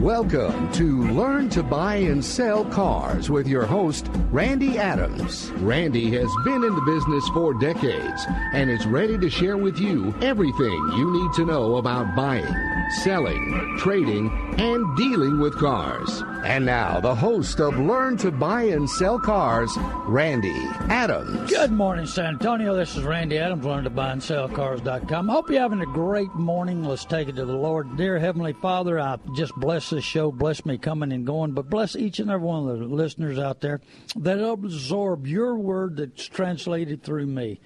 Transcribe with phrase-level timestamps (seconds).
[0.00, 5.50] Welcome to Learn to Buy and Sell Cars with your host, Randy Adams.
[5.56, 10.14] Randy has been in the business for decades and is ready to share with you
[10.22, 12.46] everything you need to know about buying,
[12.90, 16.22] selling, trading, and dealing with cars.
[16.44, 20.54] And now, the host of Learn to Buy and Sell Cars, Randy
[20.88, 21.50] Adams.
[21.50, 22.74] Good morning, San Antonio.
[22.74, 25.28] This is Randy Adams, learn to buy and sell cars.com.
[25.28, 26.84] I hope you're having a great morning.
[26.84, 27.96] Let's take it to the Lord.
[27.96, 31.96] Dear Heavenly Father, I just bless this show, bless me coming and going, but bless
[31.96, 33.80] each and every one of the listeners out there
[34.16, 37.60] that absorb your word that's translated through me.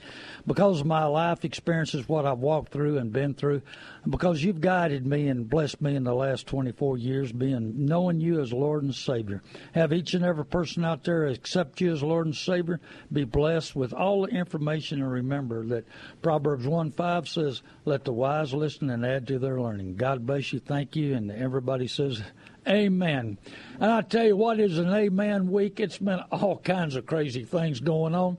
[0.47, 3.63] Because of my life experiences, what I've walked through and been through,
[4.09, 8.41] because you've guided me and blessed me in the last 24 years, being knowing you
[8.41, 9.43] as Lord and Savior.
[9.75, 12.81] Have each and every person out there accept you as Lord and Savior.
[13.13, 15.87] Be blessed with all the information and remember that
[16.21, 19.97] Proverbs 1 5 says, Let the wise listen and add to their learning.
[19.97, 20.59] God bless you.
[20.59, 21.15] Thank you.
[21.15, 22.23] And everybody says,
[22.67, 23.39] Amen.
[23.81, 25.81] And I tell you what is an amen week.
[25.81, 28.39] It's been all kinds of crazy things going on.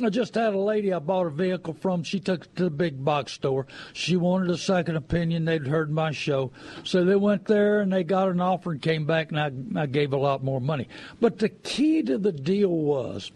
[0.00, 2.02] I just had a lady I bought a vehicle from.
[2.02, 3.66] She took it to the big box store.
[3.92, 5.44] She wanted a second opinion.
[5.44, 6.50] They'd heard my show.
[6.84, 9.86] So they went there and they got an offer and came back and I, I
[9.86, 10.88] gave a lot more money.
[11.20, 13.32] But the key to the deal was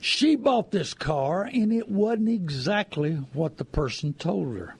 [0.00, 4.76] she bought this car and it wasn't exactly what the person told her.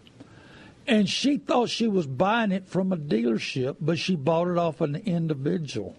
[0.86, 4.82] And she thought she was buying it from a dealership, but she bought it off
[4.82, 5.96] an individual.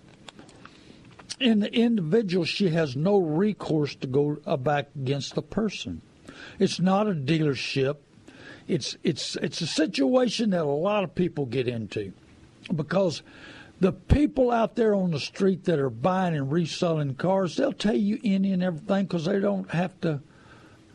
[1.39, 6.01] And the individual, she has no recourse to go uh, back against the person.
[6.59, 7.97] It's not a dealership.
[8.67, 12.13] It's it's it's a situation that a lot of people get into
[12.73, 13.21] because
[13.79, 17.95] the people out there on the street that are buying and reselling cars, they'll tell
[17.95, 20.21] you any and everything because they don't have to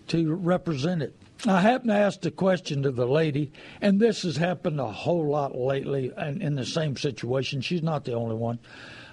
[0.08, 1.14] to represent it.
[1.46, 5.26] I happened to ask the question to the lady, and this has happened a whole
[5.26, 7.60] lot lately and in the same situation.
[7.60, 8.58] She's not the only one.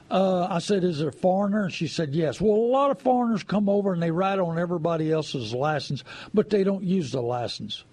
[0.09, 1.65] Uh, I said, Is there a foreigner?
[1.65, 2.39] And she said, Yes.
[2.39, 6.03] Well, a lot of foreigners come over and they ride on everybody else's license,
[6.33, 7.83] but they don't use the license.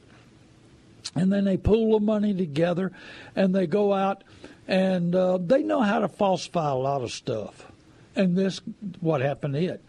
[1.14, 2.92] And then they pool the money together
[3.36, 4.24] and they go out
[4.66, 7.70] and uh, they know how to falsify a lot of stuff.
[8.16, 8.60] And this,
[9.00, 9.84] what happened to it?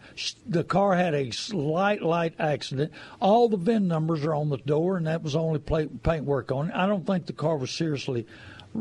[0.48, 2.92] The car had a slight, light accident.
[3.20, 6.70] All the VIN numbers are on the door, and that was only paint work on
[6.70, 6.74] it.
[6.74, 8.26] I don't think the car was seriously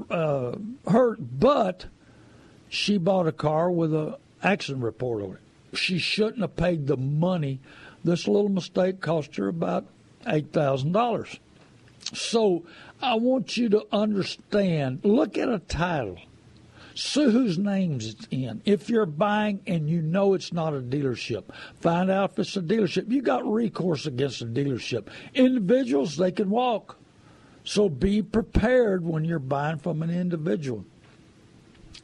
[0.10, 0.56] uh,
[0.88, 1.86] hurt, but
[2.70, 5.78] she bought a car with an accident report on it.
[5.78, 7.60] She shouldn't have paid the money.
[8.04, 9.86] This little mistake cost her about
[10.28, 11.40] eight thousand dollars.
[12.14, 12.64] So
[13.02, 15.02] I want you to understand.
[15.04, 16.20] Look at a title.
[16.94, 18.62] See whose names it's in.
[18.64, 21.44] If you're buying and you know it's not a dealership,
[21.82, 23.12] find out if it's a dealership.
[23.12, 25.08] You got recourse against a dealership.
[25.34, 26.98] Individuals, they can walk.
[27.66, 30.86] So be prepared when you're buying from an individual.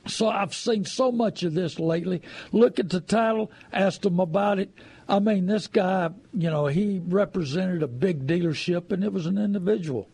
[0.07, 2.22] So I've seen so much of this lately.
[2.51, 4.72] Look at the title, asked them about it.
[5.07, 9.38] I mean, this guy, you know, he represented a big dealership and it was an
[9.38, 10.07] individual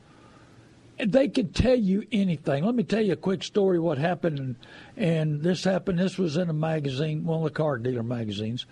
[1.06, 2.66] they could tell you anything.
[2.66, 3.80] Let me tell you a quick story.
[3.80, 4.56] What happened, and,
[4.96, 6.00] and this happened.
[6.00, 8.66] This was in a magazine, one of the car dealer magazines.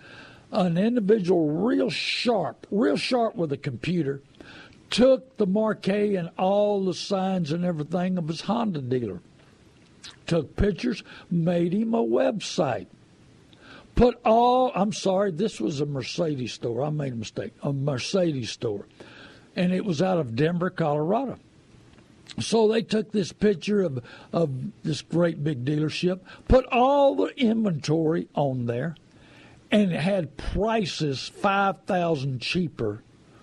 [0.50, 4.22] An individual, real sharp, real sharp with a computer,
[4.90, 9.20] took the marquee and all the signs and everything of his Honda dealer.
[10.26, 12.86] Took pictures, made him a website.
[13.94, 16.84] Put all, I'm sorry, this was a Mercedes store.
[16.84, 17.54] I made a mistake.
[17.62, 18.86] A Mercedes store.
[19.54, 21.38] And it was out of Denver, Colorado
[22.38, 24.02] so they took this picture of,
[24.32, 24.50] of
[24.82, 28.96] this great big dealership, put all the inventory on there,
[29.70, 33.02] and had prices 5000 cheaper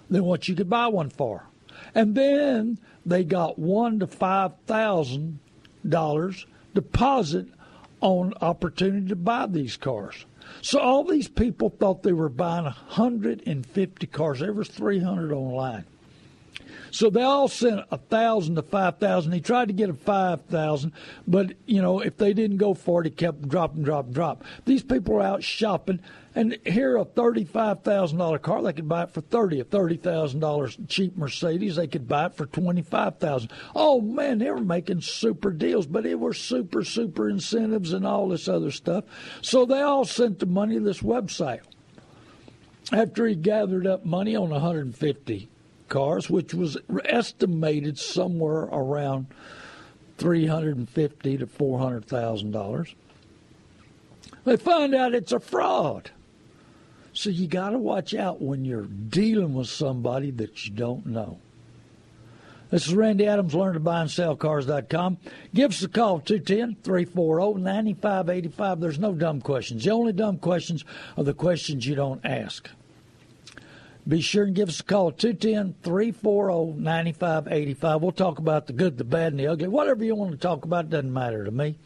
[0.10, 1.48] than what you could buy one for.
[1.96, 5.40] And then they got one to five thousand
[5.88, 7.48] dollars deposit
[8.02, 10.26] on opportunity to buy these cars.
[10.62, 14.40] So all these people thought they were buying 150 cars.
[14.40, 15.86] There was 300 online.
[16.92, 19.32] So they all sent a thousand to five thousand.
[19.32, 20.94] He tried to get a five thousand,
[21.28, 24.44] but you know if they didn't go for it, he kept dropping, drop, drop.
[24.66, 26.00] These people are out shopping.
[26.36, 29.60] And here, a thirty-five thousand dollar car, they could buy it for thirty.
[29.60, 33.52] A thirty thousand dollars cheap Mercedes, they could buy it for twenty-five thousand.
[33.76, 38.28] Oh man, they were making super deals, but it were super super incentives and all
[38.28, 39.04] this other stuff.
[39.42, 41.62] So they all sent the money to this website.
[42.92, 45.50] After he gathered up money on 150
[45.88, 49.28] cars, which was estimated somewhere around
[50.18, 52.96] 350 to 400 thousand dollars,
[54.46, 56.10] they find out it's a fraud.
[57.14, 61.38] So you got to watch out when you're dealing with somebody that you don't know.
[62.72, 65.20] This is Randy Adams, learn to buy and sell cars.com.
[65.54, 68.80] Give us a call, 210 340 9585.
[68.80, 69.84] There's no dumb questions.
[69.84, 70.84] The only dumb questions
[71.16, 72.68] are the questions you don't ask.
[74.08, 78.02] Be sure and give us a call, 210 340 9585.
[78.02, 79.68] We'll talk about the good, the bad, and the ugly.
[79.68, 81.78] Whatever you want to talk about doesn't matter to me.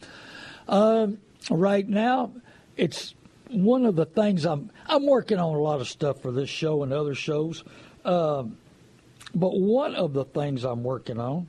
[0.68, 1.18] Um,
[1.50, 2.32] right now,
[2.78, 3.14] it's
[3.50, 6.82] one of the things I'm I'm working on a lot of stuff for this show
[6.82, 7.64] and other shows,
[8.04, 8.58] um,
[9.34, 11.48] but one of the things I'm working on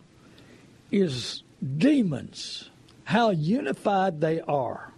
[0.92, 1.44] is
[1.78, 2.69] demons,
[3.04, 4.92] how unified they are.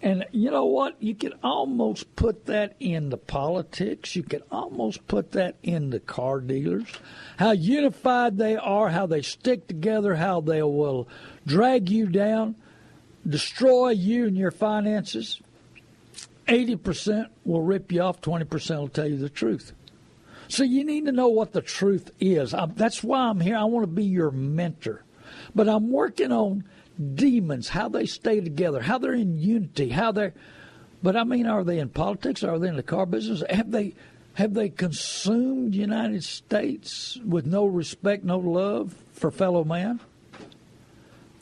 [0.00, 1.02] And you know what?
[1.02, 4.14] You can almost put that in the politics.
[4.14, 6.86] You can almost put that in the car dealers.
[7.36, 11.08] How unified they are, how they stick together, how they will
[11.46, 12.54] drag you down,
[13.26, 15.40] destroy you and your finances.
[16.48, 19.72] 80% will rip you off, 20% will tell you the truth.
[20.48, 22.54] So you need to know what the truth is.
[22.54, 23.56] I, that's why I'm here.
[23.56, 25.04] I want to be your mentor.
[25.54, 26.64] But I'm working on
[27.14, 30.32] demons, how they stay together, how they're in unity, how they're.
[31.02, 32.42] But I mean, are they in politics?
[32.42, 33.44] Are they in the car business?
[33.50, 33.94] Have they
[34.34, 40.00] have they consumed United States with no respect, no love for fellow man?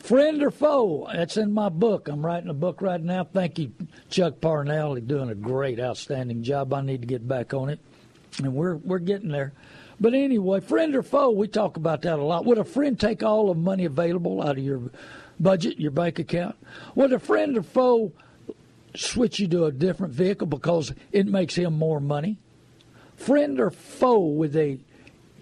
[0.06, 1.08] Friend or foe?
[1.12, 2.06] That's in my book.
[2.06, 3.24] I'm writing a book right now.
[3.24, 3.72] Thank you,
[4.08, 4.94] Chuck Parnell.
[4.94, 6.72] He's doing a great, outstanding job.
[6.72, 7.80] I need to get back on it,
[8.38, 9.52] and we're we're getting there.
[9.98, 11.30] But anyway, friend or foe?
[11.30, 12.44] We talk about that a lot.
[12.44, 14.80] Would a friend take all the money available out of your
[15.40, 16.54] budget, your bank account?
[16.94, 18.12] Would a friend or foe
[18.94, 22.38] switch you to a different vehicle because it makes him more money?
[23.16, 24.20] Friend or foe?
[24.20, 24.78] Would they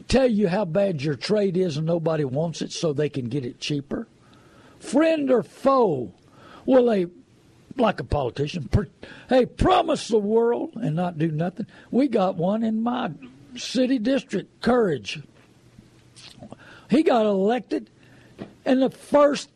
[0.09, 3.45] tell you how bad your trade is and nobody wants it so they can get
[3.45, 4.07] it cheaper?
[4.81, 6.13] Friend or foe?
[6.67, 7.07] Will they,
[7.77, 8.69] like a politician,
[9.29, 11.67] hey, promise the world and not do nothing?
[11.91, 13.11] We got one in my
[13.57, 15.23] city district, Courage.
[16.91, 17.91] He got elected,
[18.65, 19.51] and the first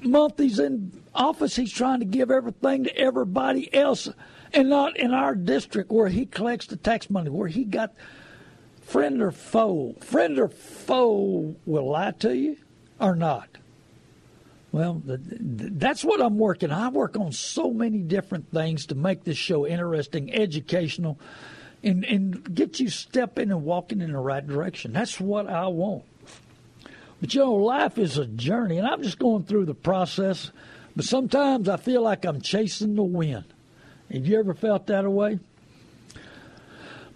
[0.00, 4.08] month he's in office, he's trying to give everything to everybody else,
[4.52, 7.94] and not in our district where he collects the tax money, where he got
[8.82, 9.94] friend or foe.
[10.00, 12.56] Friend or foe will lie to you
[13.00, 13.48] or not.
[14.76, 16.70] Well, that's what I'm working.
[16.70, 21.18] I work on so many different things to make this show interesting, educational,
[21.82, 24.92] and and get you stepping and walking in the right direction.
[24.92, 26.04] That's what I want.
[27.22, 30.50] But you know, life is a journey, and I'm just going through the process.
[30.94, 33.46] But sometimes I feel like I'm chasing the wind.
[34.12, 35.38] Have you ever felt that way?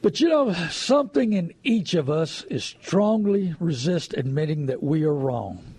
[0.00, 5.14] But you know, something in each of us is strongly resist admitting that we are
[5.14, 5.69] wrong.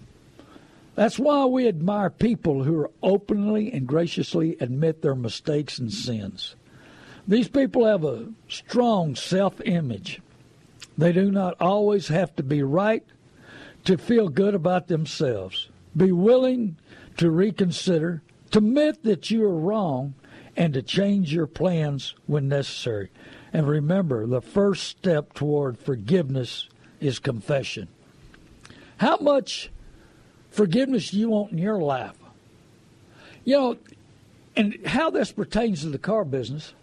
[0.96, 6.56] That's why we admire people who openly and graciously admit their mistakes and sins.
[7.28, 10.22] These people have a strong self image.
[10.98, 13.06] They do not always have to be right
[13.86, 15.70] to feel good about themselves.
[15.96, 16.78] Be willing
[17.18, 20.14] to reconsider, to admit that you are wrong,
[20.58, 23.10] and to change your plans when necessary.
[23.54, 26.68] And remember, the first step toward forgiveness
[27.00, 27.88] is confession.
[28.98, 29.72] How much
[30.52, 32.16] forgiveness you want in your life.
[33.44, 33.78] You know,
[34.56, 36.74] and how this pertains to the car business.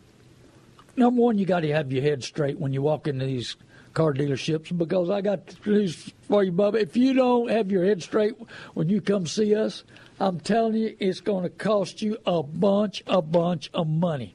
[0.96, 3.56] Number one, you got to have your head straight when you walk into these
[3.94, 6.80] car dealerships because I got news for you, Bubba.
[6.80, 8.34] If you don't have your head straight
[8.75, 9.84] when you come see us,
[10.18, 14.34] I'm telling you, it's going to cost you a bunch, a bunch of money.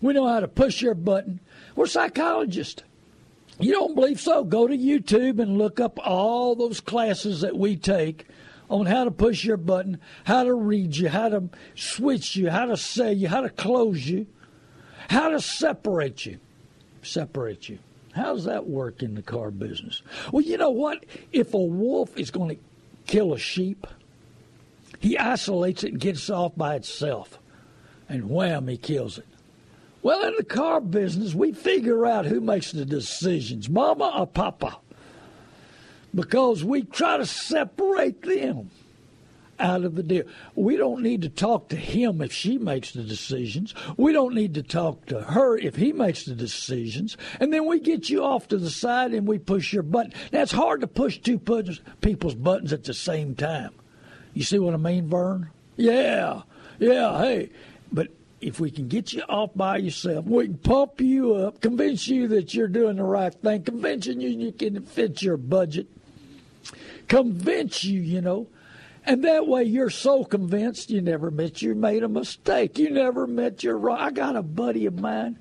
[0.00, 1.40] We know how to push your button.
[1.76, 2.82] We're psychologists.
[3.60, 4.42] You don't believe so?
[4.42, 8.26] Go to YouTube and look up all those classes that we take
[8.70, 12.66] on how to push your button, how to read you, how to switch you, how
[12.66, 14.26] to sell you, how to close you,
[15.08, 16.38] how to separate you.
[17.02, 17.78] Separate you.
[18.12, 20.02] How does that work in the car business?
[20.32, 21.04] Well, you know what?
[21.32, 22.62] If a wolf is going to
[23.06, 23.86] kill a sheep,
[24.98, 27.38] he isolates it and gets off by itself.
[28.08, 29.26] And wham, he kills it.
[30.02, 34.78] Well, in the car business, we figure out who makes the decisions, mama or papa,
[36.14, 38.70] because we try to separate them.
[39.60, 40.24] out of the deal.
[40.54, 43.74] We don't need to talk to him if she makes the decisions.
[43.96, 47.16] We don't need to talk to her if he makes the decisions.
[47.38, 50.12] And then we get you off to the side and we push your button.
[50.32, 53.72] Now, it's hard to push two people's buttons at the same time.
[54.32, 55.50] You see what I mean, Vern?
[55.76, 56.42] Yeah,
[56.78, 57.50] yeah, hey.
[57.92, 58.08] But
[58.40, 62.28] if we can get you off by yourself, we can pump you up, convince you
[62.28, 65.86] that you're doing the right thing, convince you you can fit your budget,
[67.08, 68.48] convince you, you know,
[69.04, 72.78] and that way you're so convinced you never admit you made a mistake.
[72.78, 73.98] You never admit you're wrong.
[73.98, 75.38] I got a buddy of mine.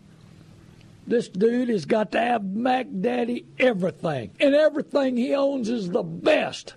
[1.06, 4.32] This dude has got to have Mac Daddy everything.
[4.40, 6.76] And everything he owns is the best.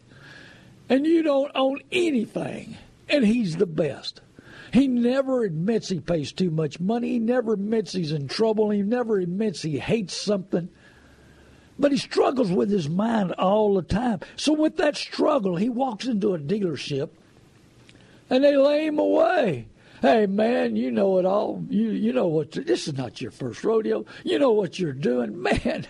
[0.88, 2.76] And you don't own anything.
[3.09, 4.21] And he's the best.
[4.73, 7.11] He never admits he pays too much money.
[7.11, 8.71] He never admits he's in trouble.
[8.71, 10.71] He never admits he hates something.
[11.79, 14.21] But he struggles with his mind all the time.
[14.37, 17.11] So, with that struggle, he walks into a dealership
[18.31, 19.69] and they lay him away.
[20.00, 21.64] Hey, man, you know it all.
[21.69, 24.05] You, you know what, this is not your first rodeo.
[24.25, 25.41] You know what you're doing.
[25.43, 25.87] Man,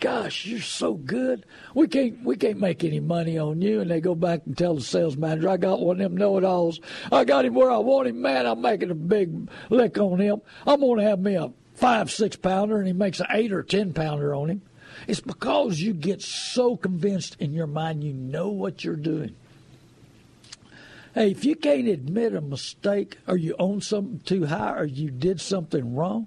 [0.00, 1.44] gosh, you're so good.
[1.74, 3.80] We can't we can't make any money on you.
[3.80, 6.38] And they go back and tell the sales manager, I got one of them know
[6.38, 6.80] it alls.
[7.10, 8.20] I got him where I want him.
[8.20, 10.40] Man, I'm making a big lick on him.
[10.66, 13.62] I'm going to have me a five, six pounder, and he makes an eight or
[13.62, 14.62] ten pounder on him.
[15.06, 19.36] It's because you get so convinced in your mind you know what you're doing.
[21.14, 25.10] Hey, if you can't admit a mistake or you own something too high or you
[25.10, 26.26] did something wrong,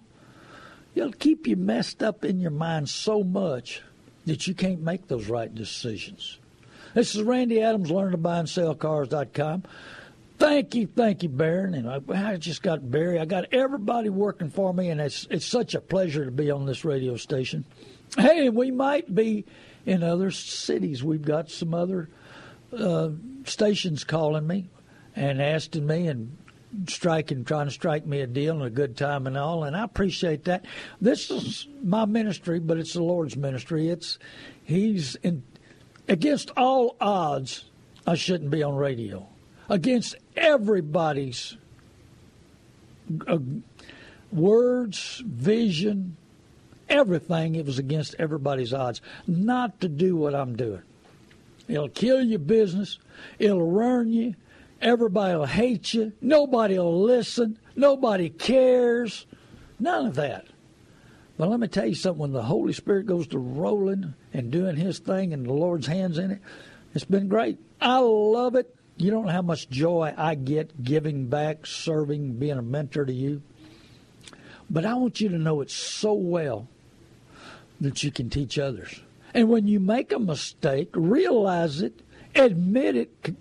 [0.95, 3.81] it'll keep you messed up in your mind so much
[4.25, 6.37] that you can't make those right decisions.
[6.93, 9.63] This is Randy Adams, learn to buy and sell cars.com.
[10.39, 11.73] Thank you, thank you, Baron.
[11.73, 13.19] And I, I, just got Barry.
[13.19, 16.65] I got everybody working for me, and it's it's such a pleasure to be on
[16.65, 17.65] this radio station.
[18.17, 19.45] Hey, we might be
[19.85, 21.03] in other cities.
[21.03, 22.09] We've got some other
[22.75, 23.09] uh,
[23.43, 24.69] stations calling me
[25.13, 26.37] and asking me and
[26.87, 29.83] striking, trying to strike me a deal and a good time and all, and I
[29.83, 30.65] appreciate that.
[31.01, 33.89] This is my ministry, but it's the Lord's ministry.
[33.89, 34.19] It's
[34.63, 35.43] He's in
[36.07, 37.65] against all odds.
[38.05, 39.27] I shouldn't be on radio
[39.69, 41.57] against everybody's
[43.27, 43.37] uh,
[44.31, 46.17] words, vision,
[46.87, 47.55] everything.
[47.55, 50.81] It was against everybody's odds not to do what I'm doing.
[51.67, 52.97] It'll kill your business.
[53.37, 54.35] It'll ruin you.
[54.81, 56.13] Everybody will hate you.
[56.21, 57.59] Nobody will listen.
[57.75, 59.25] Nobody cares.
[59.79, 60.45] None of that.
[61.37, 64.75] But let me tell you something when the Holy Spirit goes to rolling and doing
[64.75, 66.41] His thing and the Lord's hands in it,
[66.93, 67.57] it's been great.
[67.79, 68.75] I love it.
[68.97, 73.13] You don't know how much joy I get giving back, serving, being a mentor to
[73.13, 73.41] you.
[74.69, 76.67] But I want you to know it so well
[77.79, 78.99] that you can teach others.
[79.33, 82.01] And when you make a mistake, realize it,
[82.35, 83.35] admit it,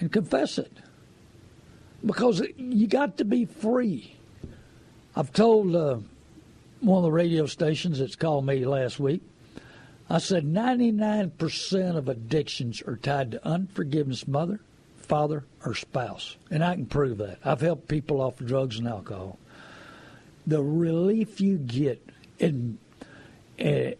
[0.00, 0.72] and confess it.
[2.04, 4.16] Because you got to be free.
[5.14, 5.98] I've told uh,
[6.80, 9.22] one of the radio stations that's called me last week,
[10.08, 14.60] I said 99% of addictions are tied to unforgiveness, mother,
[14.96, 16.36] father, or spouse.
[16.50, 17.38] And I can prove that.
[17.44, 19.38] I've helped people off of drugs and alcohol.
[20.46, 22.78] The relief you get in
[23.64, 23.92] uh,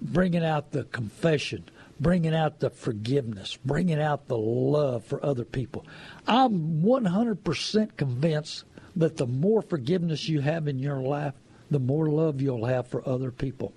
[0.00, 1.64] bringing out the confession,
[2.02, 5.86] bringing out the forgiveness, bringing out the love for other people.
[6.26, 8.64] I'm 100% convinced
[8.96, 11.34] that the more forgiveness you have in your life,
[11.70, 13.72] the more love you'll have for other people.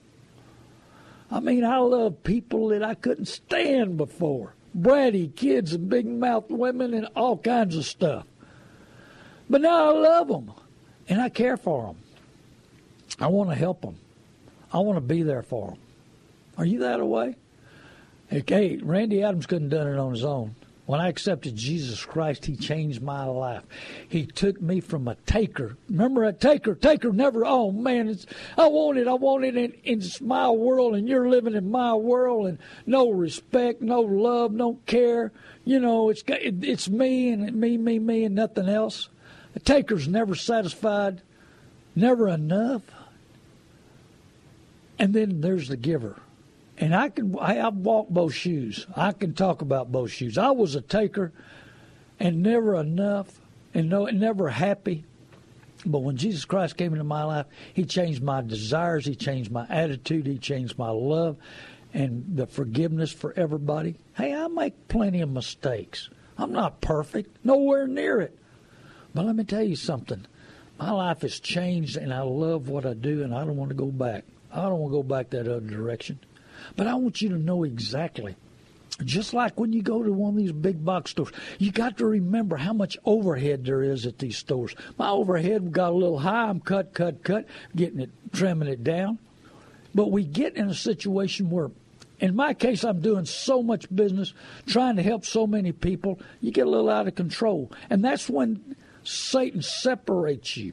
[1.31, 6.49] I mean, I love people that I couldn't stand before bratty kids and big mouth
[6.49, 8.25] women and all kinds of stuff.
[9.49, 10.51] But now I love them
[11.07, 11.97] and I care for them.
[13.19, 13.95] I want to help them.
[14.73, 15.79] I want to be there for them.
[16.57, 17.35] Are you that way?
[18.31, 20.55] Okay, Randy Adams couldn't done it on his own.
[20.85, 23.63] When I accepted Jesus Christ, He changed my life.
[24.07, 25.77] He took me from a taker.
[25.89, 26.75] Remember a taker?
[26.75, 27.43] Taker never.
[27.43, 29.07] Oh man, it's I want it.
[29.07, 33.09] I want it in, in my world, and you're living in my world, and no
[33.09, 35.31] respect, no love, no care.
[35.63, 39.09] You know, it's it's me and me, me, me, and nothing else.
[39.55, 41.23] A taker's never satisfied,
[41.95, 42.83] never enough.
[44.99, 46.19] And then there's the giver.
[46.77, 48.85] And I can I, have walked both shoes.
[48.95, 50.37] I can talk about both shoes.
[50.37, 51.31] I was a taker
[52.19, 53.39] and never enough
[53.73, 55.05] and no never happy.
[55.85, 59.65] But when Jesus Christ came into my life, He changed my desires, He changed my
[59.69, 61.37] attitude, He changed my love
[61.93, 63.95] and the forgiveness for everybody.
[64.15, 66.09] Hey, I make plenty of mistakes.
[66.37, 68.37] I'm not perfect, nowhere near it.
[69.13, 70.25] But let me tell you something.
[70.77, 73.75] My life has changed and I love what I do and I don't want to
[73.75, 74.25] go back.
[74.51, 76.19] I don't want to go back that other direction.
[76.75, 78.35] But I want you to know exactly
[79.03, 82.05] just like when you go to one of these big box stores, you got to
[82.05, 84.73] remember how much overhead there is at these stores.
[84.97, 86.47] My overhead got a little high.
[86.47, 87.45] I'm cut, cut, cut,
[87.75, 89.19] getting it, trimming it down.
[89.93, 91.71] But we get in a situation where,
[92.19, 94.33] in my case, I'm doing so much business,
[94.65, 97.71] trying to help so many people, you get a little out of control.
[97.89, 100.71] And that's when Satan separates you.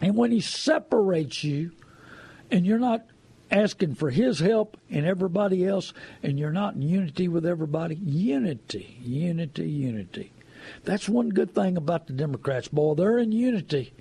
[0.00, 1.72] And when he separates you,
[2.50, 3.04] and you're not
[3.54, 5.92] asking for his help and everybody else,
[6.22, 7.94] and you're not in unity with everybody.
[7.94, 10.32] Unity, unity, unity.
[10.82, 12.94] That's one good thing about the Democrats, boy.
[12.94, 13.92] They're in unity.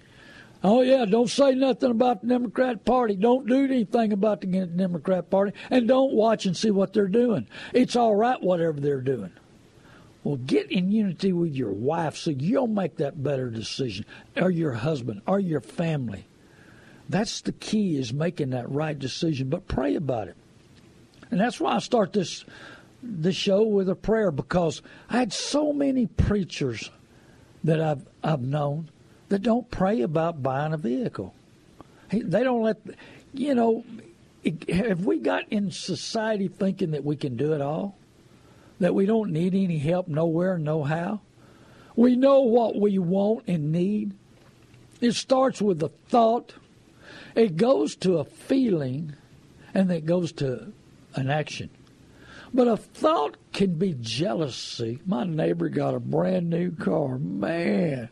[0.64, 3.16] Oh, yeah, don't say nothing about the Democrat Party.
[3.16, 5.52] Don't do anything about the Democrat Party.
[5.70, 7.48] And don't watch and see what they're doing.
[7.74, 9.32] It's all right, whatever they're doing.
[10.24, 14.06] Well, get in unity with your wife so you'll make that better decision,
[14.38, 16.26] or your husband, or your family.
[17.10, 20.38] That's the key is making that right decision, but pray about it.
[21.32, 22.46] And that's why I start this
[23.06, 26.90] this show with a prayer because I had so many preachers
[27.64, 28.90] that I've I've known
[29.30, 31.34] that don't pray about buying a vehicle.
[32.12, 32.78] They don't let
[33.34, 33.84] you know.
[34.70, 37.98] Have we got in society thinking that we can do it all?
[38.80, 41.22] That we don't need any help nowhere, no how?
[41.96, 44.14] We know what we want and need.
[45.02, 46.54] It starts with a thought
[47.36, 49.14] it goes to a feeling
[49.74, 50.72] and it goes to
[51.16, 51.70] an action.
[52.54, 55.00] But a thought can be jealousy.
[55.06, 57.18] My neighbor got a brand new car.
[57.18, 58.10] Man,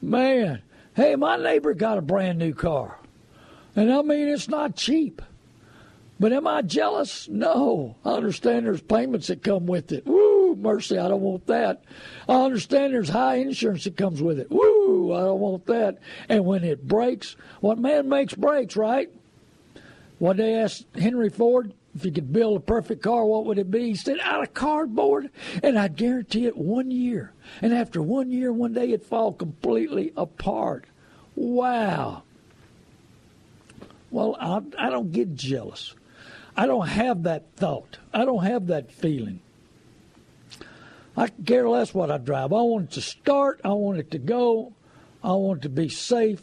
[0.00, 0.62] man.
[0.94, 2.98] Hey, my neighbor got a brand new car.
[3.76, 5.20] And I mean, it's not cheap.
[6.20, 7.28] But am I jealous?
[7.28, 7.96] No.
[8.04, 10.04] I understand there's payments that come with it.
[10.04, 11.84] Woo, mercy, I don't want that.
[12.28, 14.50] I understand there's high insurance that comes with it.
[14.50, 15.98] Woo, I don't want that.
[16.28, 19.10] And when it breaks, what man makes breaks, right?
[20.18, 23.70] What they asked Henry Ford if he could build a perfect car, what would it
[23.70, 23.88] be?
[23.88, 25.30] He said, out of cardboard.
[25.62, 27.32] And I guarantee it one year.
[27.60, 30.84] And after one year, one day, it'd fall completely apart.
[31.34, 32.22] Wow.
[34.10, 35.94] Well, I, I don't get jealous.
[36.58, 37.98] I don't have that thought.
[38.12, 39.38] I don't have that feeling.
[41.16, 42.52] I care less what I drive.
[42.52, 43.60] I want it to start.
[43.64, 44.72] I want it to go.
[45.22, 46.42] I want it to be safe.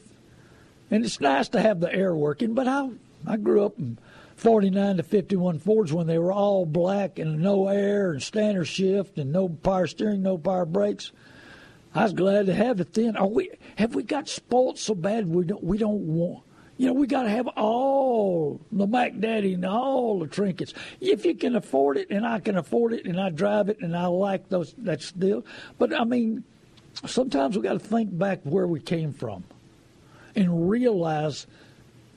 [0.89, 2.91] And it's nice to have the air working, but I,
[3.27, 3.97] I grew up in
[4.37, 9.17] 49 to 51 Fords when they were all black and no air and standard shift
[9.17, 11.11] and no power steering, no power brakes.
[11.93, 13.17] I was glad to have it then.
[13.17, 16.44] Are we have we got spoiled so bad we don't we don't want
[16.77, 20.73] you know, we got to have all the Mac Daddy and all the trinkets.
[20.99, 23.95] If you can afford it, and I can afford it, and I drive it, and
[23.95, 25.45] I like those, that's still.
[25.77, 26.43] But I mean,
[27.05, 29.45] sometimes we got to think back where we came from,
[30.35, 31.47] and realize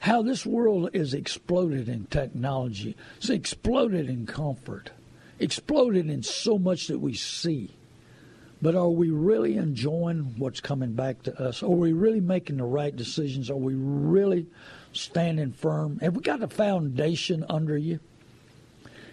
[0.00, 2.96] how this world is exploded in technology.
[3.18, 4.90] It's exploded in comfort,
[5.38, 7.70] exploded in so much that we see.
[8.60, 11.62] But are we really enjoying what's coming back to us?
[11.62, 13.50] Are we really making the right decisions?
[13.50, 14.46] Are we really
[14.92, 16.00] standing firm?
[16.00, 18.00] Have we got a foundation under you?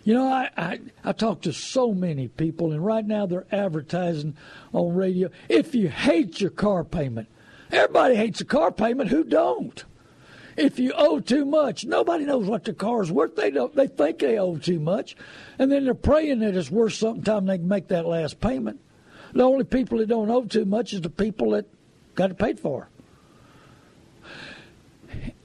[0.03, 4.37] You know, I, I, I talk to so many people, and right now they're advertising
[4.71, 5.29] on radio.
[5.49, 7.27] If you hate your car payment,
[7.71, 9.09] everybody hates a car payment.
[9.09, 9.83] Who don't?
[10.57, 13.35] If you owe too much, nobody knows what the car's worth.
[13.35, 13.75] They don't.
[13.75, 15.17] They think they owe too much,
[15.59, 18.79] and then they're praying that it's worth something time they can make that last payment.
[19.33, 21.65] The only people that don't owe too much is the people that
[22.15, 22.87] got it paid for.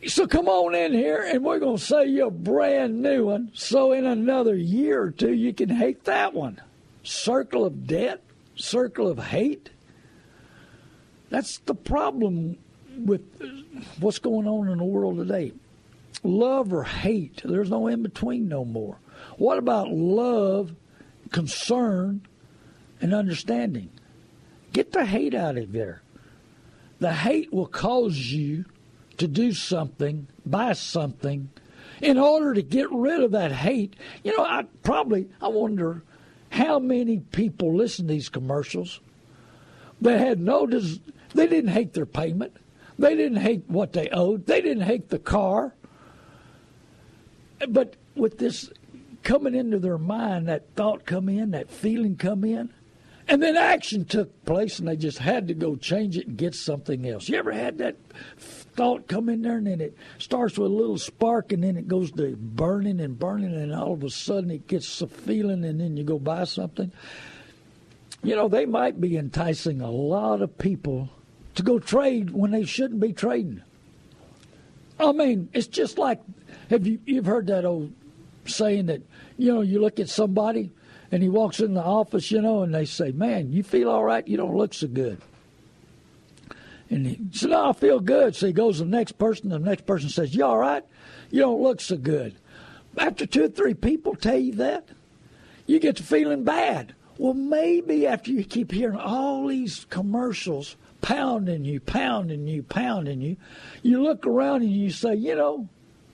[0.07, 3.51] So come on in here and we're going to sell you a brand new one.
[3.55, 6.61] So in another year or two, you can hate that one.
[7.03, 8.23] Circle of debt,
[8.57, 9.71] circle of hate.
[11.29, 12.59] That's the problem
[12.99, 13.23] with
[14.01, 15.53] what's going on in the world today.
[16.23, 18.99] Love or hate, there's no in between no more.
[19.39, 20.75] What about love,
[21.31, 22.27] concern,
[23.01, 23.91] and understanding.
[24.73, 26.03] Get the hate out of there.
[26.99, 28.67] The hate will cause you
[29.17, 31.51] to do something, buy something,
[32.01, 33.95] in order to get rid of that hate.
[34.23, 36.03] You know, I probably I wonder
[36.51, 39.01] how many people listen to these commercials
[40.01, 42.57] that had no they didn't hate their payment.
[42.99, 44.47] They didn't hate what they owed.
[44.47, 45.75] They didn't hate the car.
[47.69, 48.71] But with this
[49.23, 52.73] coming into their mind, that thought come in, that feeling come in,
[53.31, 56.55] and then action took place, and they just had to go change it and get
[56.55, 57.29] something else.
[57.29, 57.97] You ever had that
[58.37, 61.87] thought come in there, and then it starts with a little spark, and then it
[61.87, 65.81] goes to burning and burning, and all of a sudden it gets a feeling, and
[65.81, 66.91] then you go buy something?
[68.25, 71.09] You know, they might be enticing a lot of people
[71.55, 73.63] to go trade when they shouldn't be trading.
[74.99, 76.21] I mean, it's just like
[76.69, 77.93] have you you've heard that old
[78.45, 79.03] saying that
[79.39, 80.71] you know you look at somebody
[81.13, 84.05] And he walks in the office, you know, and they say, Man, you feel all
[84.05, 84.27] right?
[84.27, 85.21] You don't look so good.
[86.89, 88.37] And he said, No, I feel good.
[88.37, 89.51] So he goes to the next person.
[89.51, 90.85] The next person says, You all right?
[91.31, 92.35] You don't look so good.
[92.97, 94.89] After two or three people tell you that,
[95.67, 96.95] you get to feeling bad.
[97.19, 103.37] Well, maybe after you keep hearing all these commercials pounding you, pounding you, pounding you,
[103.83, 105.69] you look around and you say, you know,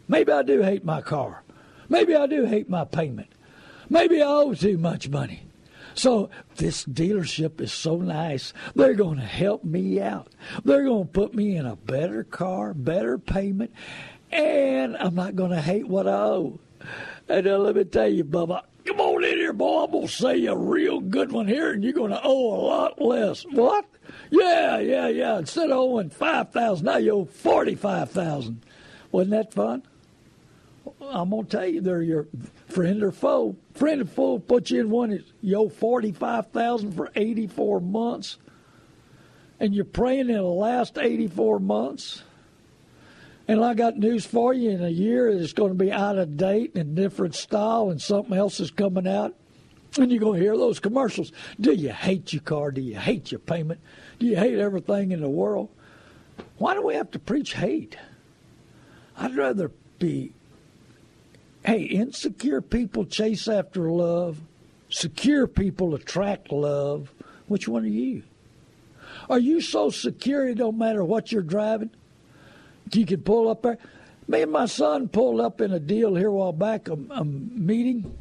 [0.09, 1.43] maybe I do hate my car.
[1.89, 3.29] Maybe I do hate my payment.
[3.89, 5.43] Maybe I owe too much money.
[5.95, 8.53] So this dealership is so nice.
[8.75, 10.29] They're going to help me out.
[10.65, 13.73] They're going to put me in a better car, better payment,
[14.31, 16.61] and I'm not going to hate what I owe.
[17.29, 19.85] And uh, let me tell you, Bubba, come on in here, boy.
[19.85, 22.55] I'm going to say you a real good one here, and you're going to owe
[22.55, 23.45] a lot less.
[23.45, 23.87] What?
[24.31, 25.39] Yeah, yeah, yeah.
[25.39, 28.63] Instead of owing 5000 now you owe 45000
[29.11, 29.83] Wasn't that fun?
[31.01, 32.27] I'm to tell you, they're your
[32.69, 33.57] friend or foe.
[33.75, 38.39] Friend or foe put you in one that you owe 45000 for 84 months,
[39.61, 42.23] and you're praying in the last 84 months.
[43.49, 44.71] And I got news for you.
[44.71, 48.37] In a year, it's going to be out of date and different style, and something
[48.37, 49.35] else is coming out.
[49.99, 51.33] And you're going to hear those commercials.
[51.61, 52.71] Do you hate your car?
[52.71, 53.81] Do you hate your payment?
[54.19, 55.69] Do you hate everything in the world?
[56.59, 57.97] Why do we have to preach hate?
[59.17, 60.33] I'd rather be,
[61.67, 64.41] hey, insecure people chase after love,
[64.89, 67.13] secure people attract love.
[67.49, 68.23] Which one are you?
[69.29, 71.91] Are you so secure it don't matter what you're driving?
[72.93, 73.79] You can pull up there.
[74.29, 77.25] Me and my son pulled up in a deal here a while back, a, a
[77.25, 78.17] meeting.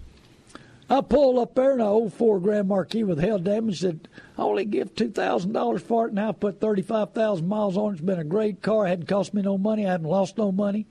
[0.87, 4.43] I pulled up there in an old four Grand Marquis with hail damage that I
[4.43, 6.11] only give two thousand dollars for it.
[6.11, 7.93] and I put thirty five thousand miles on it.
[7.93, 8.85] It's been a great car.
[8.85, 9.87] It hadn't cost me no money.
[9.87, 10.85] I haven't lost no money.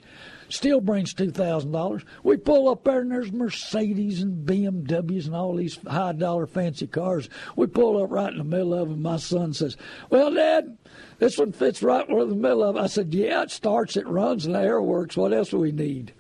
[0.48, 2.02] Still brings two thousand dollars.
[2.24, 6.88] We pull up there and there's Mercedes and BMWs and all these high dollar fancy
[6.88, 7.28] cars.
[7.54, 9.00] We pull up right in the middle of them.
[9.00, 9.76] My son says,
[10.10, 10.76] "Well, Dad,
[11.20, 14.08] this one fits right in the middle of it." I said, "Yeah, it starts, it
[14.08, 15.16] runs, and the air works.
[15.16, 16.12] What else do we need?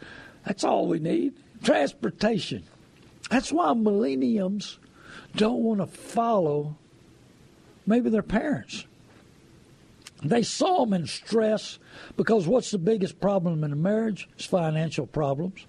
[0.46, 1.34] That's all we need.
[1.64, 2.62] Transportation."
[3.34, 4.78] That's why millenniums
[5.34, 6.76] don't want to follow
[7.84, 8.84] maybe their parents.
[10.22, 11.80] They saw them in stress
[12.16, 14.28] because what's the biggest problem in a marriage?
[14.36, 15.66] It's financial problems.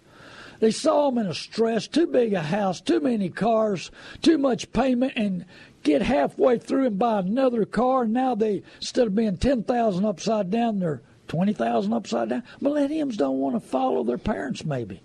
[0.60, 3.90] They saw them in a stress, too big a house, too many cars,
[4.22, 5.44] too much payment, and
[5.82, 8.06] get halfway through and buy another car.
[8.06, 12.44] Now they, instead of being 10,000 upside down, they're 20,000 upside down.
[12.62, 15.02] Millenniums don't want to follow their parents, maybe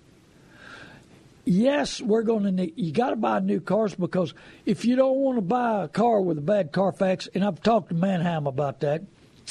[1.51, 4.35] yes, we're going to need, you got to buy new cars because
[4.65, 7.89] if you don't want to buy a car with a bad Carfax, and I've talked
[7.89, 9.03] to Manheim about that,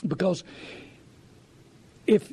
[0.07, 0.45] because
[2.07, 2.31] if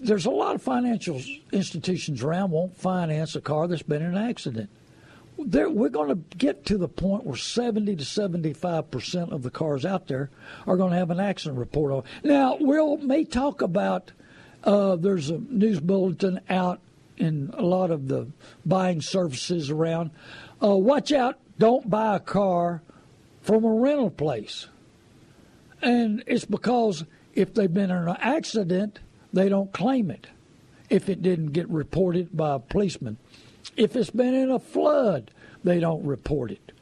[0.00, 1.20] there's a lot of financial
[1.52, 4.70] institutions around won't finance a car that's been in an accident.
[5.38, 9.50] There, we're going to get to the point where 70 to 75 percent of the
[9.50, 10.30] cars out there
[10.66, 12.02] are going to have an accident report on.
[12.24, 14.12] Now, we will may talk about
[14.64, 16.80] uh, there's a news bulletin out
[17.16, 18.28] in a lot of the
[18.64, 20.10] buying services around.
[20.62, 21.38] Uh, watch out!
[21.58, 22.82] Don't buy a car
[23.42, 24.66] from a rental place,
[25.80, 28.98] and it's because if they've been in an accident,
[29.32, 30.26] they don't claim it.
[30.88, 33.16] If it didn't get reported by a policeman,
[33.76, 35.30] if it's been in a flood,
[35.64, 36.72] they don't report it.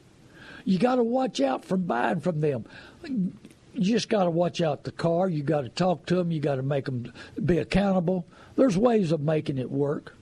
[0.63, 2.65] You got to watch out from buying from them.
[3.03, 3.33] You
[3.73, 5.29] just got to watch out the car.
[5.29, 6.31] You got to talk to them.
[6.31, 7.11] You got to make them
[7.43, 8.25] be accountable.
[8.55, 10.15] There's ways of making it work.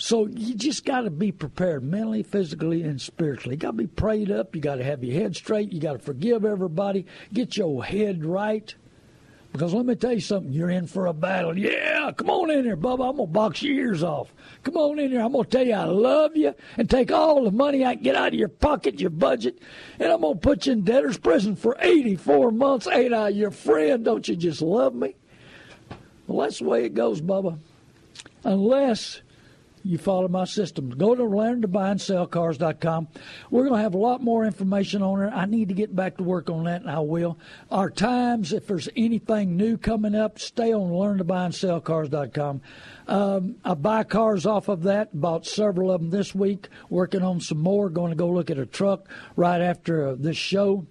[0.00, 3.56] So you just got to be prepared mentally, physically, and spiritually.
[3.56, 4.56] You got to be prayed up.
[4.56, 5.72] You got to have your head straight.
[5.72, 7.04] You got to forgive everybody.
[7.34, 8.74] Get your head right.
[9.52, 11.58] Because let me tell you something, you're in for a battle.
[11.58, 13.10] Yeah, come on in here, Bubba.
[13.10, 14.32] I'm going to box your ears off.
[14.62, 15.20] Come on in here.
[15.20, 18.02] I'm going to tell you I love you and take all the money I can
[18.02, 19.58] get out of your pocket, your budget,
[19.98, 22.86] and I'm going to put you in debtor's prison for 84 months.
[22.86, 24.02] Ain't I your friend?
[24.02, 25.14] Don't you just love me?
[26.26, 27.58] Well, that's the way it goes, Bubba.
[28.44, 29.20] Unless
[29.82, 30.90] you follow my system.
[30.90, 33.08] Go to learntobuyandSellCars.com.
[33.50, 35.32] We're going to have a lot more information on it.
[35.32, 37.38] I need to get back to work on that, and I will.
[37.70, 42.60] Our times, if there's anything new coming up, stay on learntobuyandSellCars.com.
[43.08, 45.18] Um, I buy cars off of that.
[45.18, 46.68] Bought several of them this week.
[46.88, 47.88] Working on some more.
[47.88, 50.86] Going to go look at a truck right after uh, this show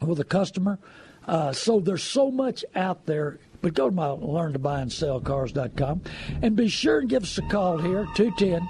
[0.00, 0.78] with a customer.
[1.26, 4.92] Uh, so there's so much out there but go to my learn to buy and
[4.92, 6.02] sell cars.com
[6.42, 8.60] and be sure and give us a call here, 210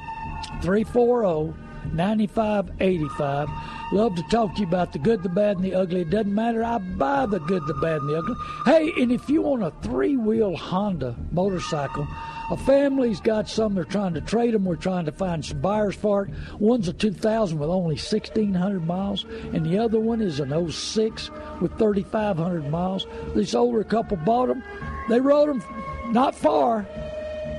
[0.63, 1.53] 340
[1.93, 3.49] 9585.
[3.93, 6.03] Love to talk to you about the good, the bad, and the ugly.
[6.03, 6.63] It doesn't matter.
[6.63, 8.37] I buy the good, the bad, and the ugly.
[8.65, 12.07] Hey, and if you want a three wheel Honda motorcycle,
[12.51, 13.75] a family's got some.
[13.75, 14.65] They're trying to trade them.
[14.65, 16.31] We're trying to find some buyers for it.
[16.59, 21.31] One's a 2000 with only 1,600 miles, and the other one is an 06
[21.61, 23.07] with 3,500 miles.
[23.35, 24.63] This older couple bought them.
[25.09, 25.65] They rode them
[26.13, 26.87] not far,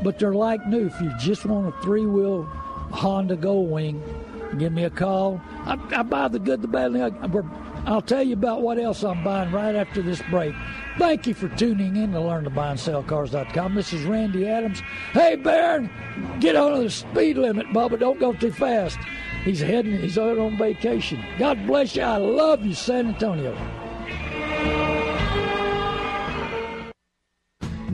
[0.03, 0.87] but they're like new.
[0.87, 4.03] If you just want a three wheel Honda Gold Wing,
[4.59, 5.41] give me a call.
[5.65, 6.95] I, I buy the good, the bad.
[7.87, 10.55] I'll tell you about what else I'm buying right after this break.
[10.97, 13.75] Thank you for tuning in to learn to buy and sell cars.com.
[13.75, 14.81] This is Randy Adams.
[15.11, 15.89] Hey, Baron,
[16.39, 17.99] get on the speed limit, Bubba.
[17.99, 18.97] Don't go too fast.
[19.43, 21.23] He's heading, he's out on vacation.
[21.37, 22.01] God bless you.
[22.01, 23.55] I love you, San Antonio.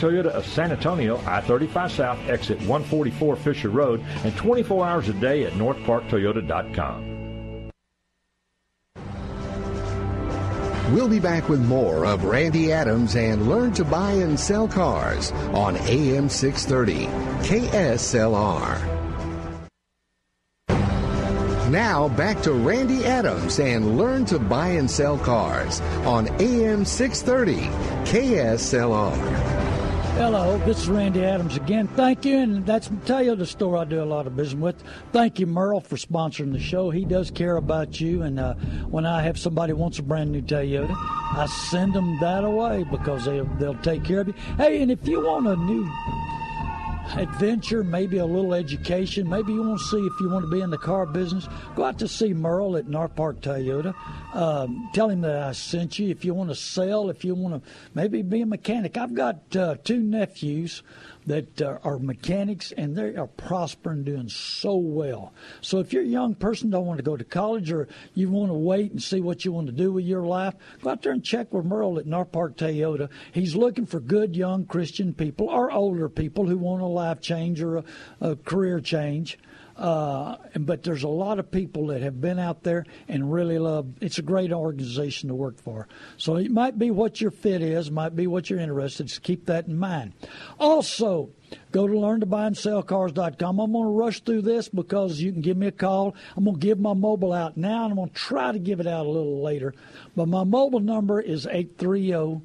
[0.00, 5.44] Toyota of San Antonio, I-35 South, exit 144 Fischer Road, and 24 hours a day
[5.44, 7.10] at northparktoyota.com.
[10.92, 15.30] We'll be back with more of Randy Adams and Learn to Buy and Sell Cars
[15.52, 17.06] on AM 630
[17.46, 19.00] KSLR.
[21.70, 27.68] Now back to Randy Adams and Learn to Buy and Sell Cars on AM 630
[28.10, 29.69] KSLR.
[30.20, 31.88] Hello, this is Randy Adams again.
[31.88, 34.84] Thank you, and that's Toyota store I do a lot of business with.
[35.12, 36.90] Thank you, Merle, for sponsoring the show.
[36.90, 38.52] He does care about you, and uh,
[38.90, 43.24] when I have somebody wants a brand new Toyota, I send them that away because
[43.24, 44.34] they they'll take care of you.
[44.58, 45.90] Hey, and if you want a new
[47.16, 49.28] adventure, maybe a little education.
[49.28, 51.48] Maybe you want to see if you want to be in the car business.
[51.74, 53.94] Go out to see Merle at North Park Toyota.
[54.34, 56.08] Um, tell him that I sent you.
[56.08, 58.96] If you want to sell, if you want to maybe be a mechanic.
[58.96, 60.82] I've got uh, two nephews
[61.26, 65.32] that uh, are mechanics and they are prospering, doing so well.
[65.60, 68.50] So if you're a young person, don't want to go to college, or you want
[68.50, 71.12] to wait and see what you want to do with your life, go out there
[71.12, 73.08] and check with Merle at North Park Toyota.
[73.32, 77.60] He's looking for good young Christian people or older people who want a life change
[77.62, 77.84] or a,
[78.20, 79.38] a career change.
[79.80, 83.88] Uh, but there's a lot of people that have been out there and really love.
[84.02, 85.88] It's a great organization to work for.
[86.18, 89.08] So it might be what your fit is, might be what you're interested.
[89.08, 90.12] So keep that in mind.
[90.58, 91.30] Also,
[91.72, 93.58] go to learntobuyandsellcars.com.
[93.58, 96.14] I'm going to rush through this because you can give me a call.
[96.36, 98.80] I'm going to give my mobile out now, and I'm going to try to give
[98.80, 99.72] it out a little later.
[100.14, 102.42] But my mobile number is 830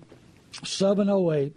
[0.64, 1.54] 708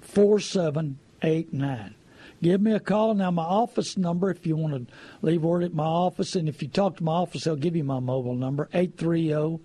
[0.00, 1.94] 4789
[2.42, 3.14] give me a call.
[3.14, 6.62] Now, my office number, if you want to leave word at my office, and if
[6.62, 9.62] you talk to my office, they'll give you my mobile number, 830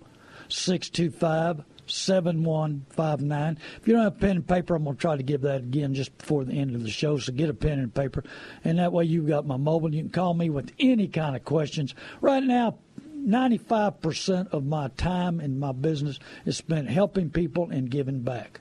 [0.48, 3.58] 625 7159.
[3.80, 5.94] If you don't have pen and paper, I'm going to try to give that again
[5.94, 7.18] just before the end of the show.
[7.18, 8.24] So get a pen and paper.
[8.64, 9.94] And that way you've got my mobile.
[9.94, 11.94] You can call me with any kind of questions.
[12.20, 12.78] Right now,
[13.16, 18.60] 95% of my time in my business is spent helping people and giving back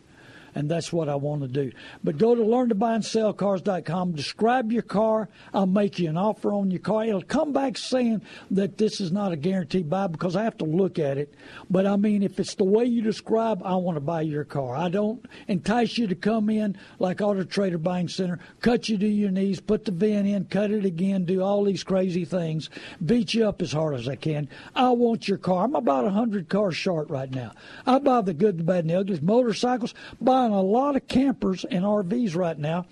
[0.56, 1.72] and that's what I want to do.
[2.04, 5.30] But go to learntobuyandsellcars.com, describe your car.
[5.54, 7.06] I'll make you an offer on your car.
[7.06, 10.66] It'll come back saying that this is not a guaranteed buy because I have to
[10.66, 11.34] look at it.
[11.70, 14.76] But I mean, if it's the way you describe, I want to buy your car.
[14.76, 19.08] I don't entice you to come in like Auto Trader Buying Center, cut you to
[19.08, 22.70] your knees, put the VIN in, cut it again, do all these crazy things,
[23.06, 24.48] beat you up as hard as I can.
[24.74, 25.66] I want your car.
[25.66, 27.52] I'm about a 100 cars short right now.
[27.86, 29.20] I buy the good, the bad, and the ugly.
[29.22, 32.86] Motorcycles, buy buying a lot of campers and RVs right now.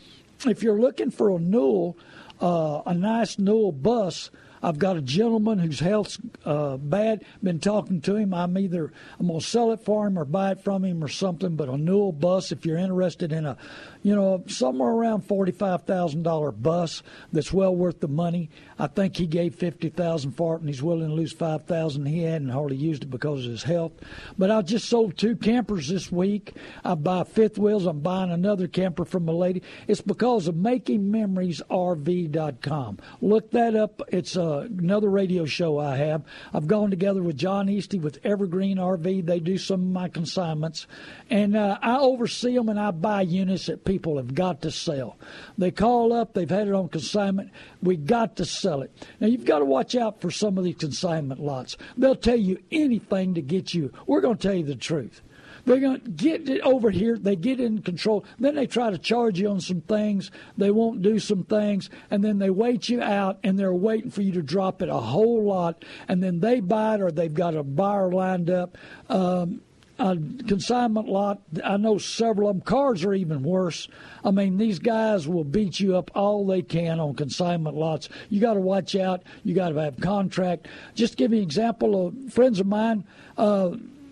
[0.46, 1.98] If you're looking for a Newell,
[2.42, 4.32] uh, a nice Newell bus,
[4.64, 7.26] I've got a gentleman whose health's uh, bad.
[7.44, 8.34] Been talking to him.
[8.34, 11.56] I'm either I'm gonna sell it for him or buy it from him or something.
[11.56, 13.58] But a Newell bus, if you're interested in a,
[14.02, 18.50] you know, somewhere around forty-five thousand dollar bus that's well worth the money.
[18.80, 22.06] I think he gave fifty thousand for it, and he's willing to lose five thousand.
[22.06, 23.92] He hadn't hardly used it because of his health.
[24.38, 26.54] But I just sold two campers this week.
[26.84, 27.86] I buy fifth wheels.
[27.86, 29.62] I'm buying another camper from a lady.
[29.88, 32.98] It's because of MakingMemoriesRV.com.
[33.22, 34.02] Look that up.
[34.08, 36.24] It's uh, another radio show I have.
[36.54, 39.26] I've gone together with John Easty with Evergreen RV.
[39.26, 40.88] They do some of my consignments,
[41.30, 45.18] and uh, I oversee them and I buy units that people have got to sell.
[45.58, 46.34] They call up.
[46.34, 47.52] They've had it on consignment.
[47.82, 48.92] We got to sell it.
[49.20, 51.78] Now you've got to watch out for some of these consignment lots.
[51.98, 53.92] They'll tell you anything to get you.
[54.08, 55.22] We're going to tell you the truth.
[55.66, 57.18] They're going to get it over here.
[57.18, 58.26] They get in control.
[58.40, 60.32] Then they try to charge you on some things.
[60.58, 61.90] They won't do some things.
[62.12, 64.98] And then they wait you out and they're waiting for you to drop it a
[64.98, 65.86] whole lot.
[66.08, 68.78] And then they buy it or they've got a buyer lined up.
[69.10, 69.62] Um,
[70.00, 72.62] a consignment lot, I know several of them.
[72.62, 73.88] Cars are even worse.
[74.24, 78.10] I mean, these guys will beat you up all they can on consignment lots.
[78.30, 79.24] You got to watch out.
[79.44, 80.68] You got to have contract.
[80.96, 83.04] Just give me an example of friends of mine.
[83.38, 83.72] Uh,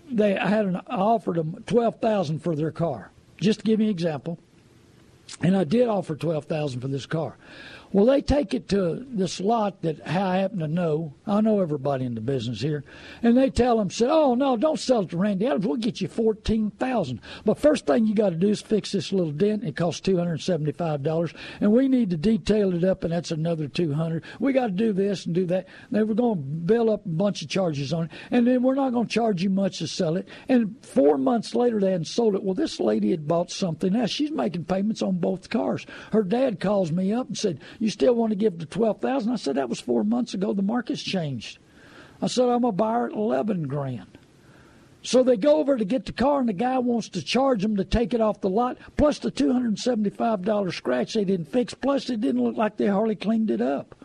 [0.09, 3.11] they I had an I offered them twelve thousand for their car.
[3.37, 4.37] Just to give me an example,
[5.41, 7.37] and I did offer twelve thousand for this car.
[7.93, 11.13] Well, they take it to this lot that I happen to know.
[11.27, 12.83] I know everybody in the business here,
[13.21, 15.65] and they tell them, "Say, oh no, don't sell it to Randy Adams.
[15.65, 17.19] We'll get you fourteen thousand.
[17.43, 19.63] But first thing you got to do is fix this little dent.
[19.63, 23.31] It costs two hundred seventy-five dollars, and we need to detail it up, and that's
[23.31, 24.23] another two hundred.
[24.39, 25.67] We got to do this and do that.
[25.91, 28.75] They were going to bill up a bunch of charges on it, and then we're
[28.75, 30.27] not going to charge you much to sell it.
[30.47, 32.43] And four months later, they hadn't sold it.
[32.43, 34.11] Well, this lady had bought something else.
[34.11, 35.85] She's making payments on both cars.
[36.13, 39.33] Her dad calls me up and said you still want to give the twelve thousand?
[39.33, 40.53] I said that was four months ago.
[40.53, 41.57] The market's changed.
[42.21, 44.19] I said I'm a buyer at eleven grand.
[45.01, 47.77] So they go over to get the car, and the guy wants to charge them
[47.77, 51.25] to take it off the lot, plus the two hundred and seventy-five dollar scratch they
[51.25, 51.73] didn't fix.
[51.73, 53.95] Plus, it didn't look like they hardly cleaned it up.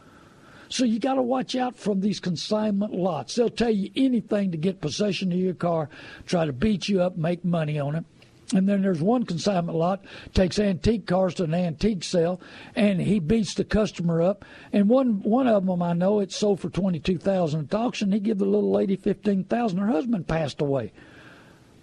[0.71, 3.35] So you got to watch out from these consignment lots.
[3.35, 5.91] They'll tell you anything to get possession of your car,
[6.25, 8.05] try to beat you up, make money on it.
[8.55, 12.41] And then there's one consignment lot takes antique cars to an antique sale,
[12.77, 14.45] and he beats the customer up.
[14.73, 18.13] And one one of them I know it sold for twenty two thousand at auction.
[18.13, 19.79] He give the little lady fifteen thousand.
[19.79, 20.93] Her husband passed away.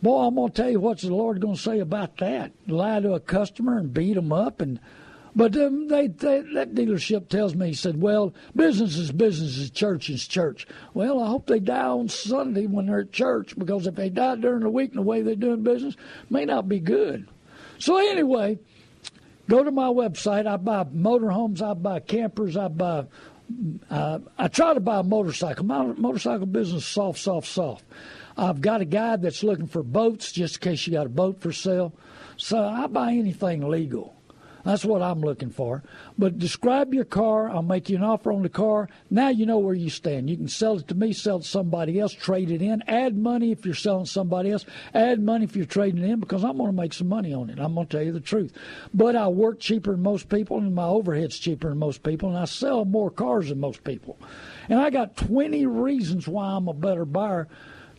[0.01, 2.51] Boy, I'm gonna tell you what's the Lord gonna say about that.
[2.67, 4.79] Lie to a customer and beat him up and
[5.35, 9.71] but um, they, they, that dealership tells me, he said, well, business is business, is
[9.71, 10.67] church is church.
[10.93, 14.35] Well, I hope they die on Sunday when they're at church because if they die
[14.35, 15.95] during the week and the way they're doing business,
[16.29, 17.27] may not be good.
[17.79, 18.59] So anyway,
[19.49, 20.45] go to my website.
[20.45, 23.05] I buy motorhomes, I buy campers, I buy.
[23.89, 25.65] Uh, I try to buy a motorcycle.
[25.65, 27.83] My motorcycle business soft, soft, soft.
[28.37, 31.41] I've got a guy that's looking for boats just in case you got a boat
[31.41, 31.93] for sale.
[32.37, 34.15] So I buy anything legal.
[34.63, 35.83] That's what I'm looking for.
[36.17, 37.49] But describe your car.
[37.49, 38.87] I'll make you an offer on the car.
[39.09, 40.29] Now you know where you stand.
[40.29, 43.17] You can sell it to me, sell it to somebody else, trade it in, add
[43.17, 46.69] money if you're selling somebody else, add money if you're trading in because I'm going
[46.69, 47.59] to make some money on it.
[47.59, 48.53] I'm going to tell you the truth.
[48.93, 52.37] But I work cheaper than most people, and my overhead's cheaper than most people, and
[52.37, 54.17] I sell more cars than most people.
[54.69, 57.49] And I got 20 reasons why I'm a better buyer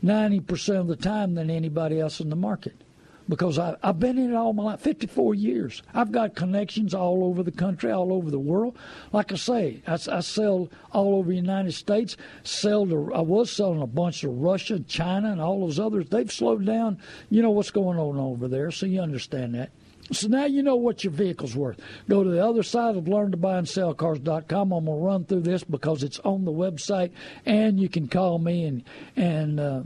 [0.02, 2.83] 90% of the time than anybody else in the market
[3.28, 5.82] because I, I've been in it all my life 54 years.
[5.92, 8.76] I've got connections all over the country, all over the world.
[9.12, 12.16] Like I say, I, I sell all over the United States.
[12.42, 16.06] Sell to, I was selling a bunch to Russia, China, and all those others.
[16.08, 16.98] They've slowed down.
[17.30, 19.70] You know what's going on over there, so you understand that.
[20.12, 21.80] So now you know what your vehicle's worth.
[22.10, 24.72] Go to the other side of learntobuyandSellCars.com.
[24.72, 27.12] I'm going to run through this because it's on the website,
[27.46, 28.84] and you can call me and
[29.16, 29.82] and uh,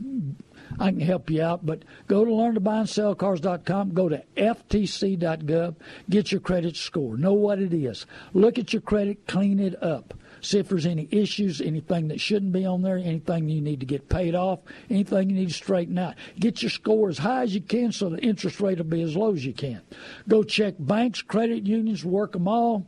[0.78, 1.64] I can help you out.
[1.64, 5.76] But go to learntobuyandSellCars.com, go to FTC.gov,
[6.08, 7.16] get your credit score.
[7.16, 8.06] Know what it is.
[8.32, 10.14] Look at your credit, clean it up.
[10.40, 13.86] See if there's any issues, anything that shouldn't be on there, anything you need to
[13.86, 16.14] get paid off, anything you need to straighten out.
[16.38, 19.16] Get your score as high as you can so the interest rate will be as
[19.16, 19.80] low as you can.
[20.28, 22.86] Go check banks, credit unions, work them all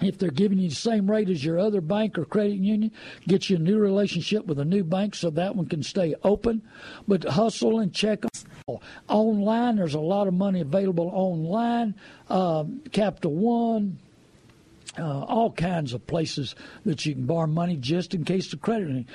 [0.00, 2.92] if they're giving you the same rate as your other bank or credit union,
[3.26, 6.62] get you a new relationship with a new bank so that one can stay open.
[7.06, 8.24] But hustle and check.
[9.08, 11.94] Online, there's a lot of money available online.
[12.28, 13.98] Uh, Capital One,
[14.98, 19.06] uh, all kinds of places that you can borrow money just in case the credit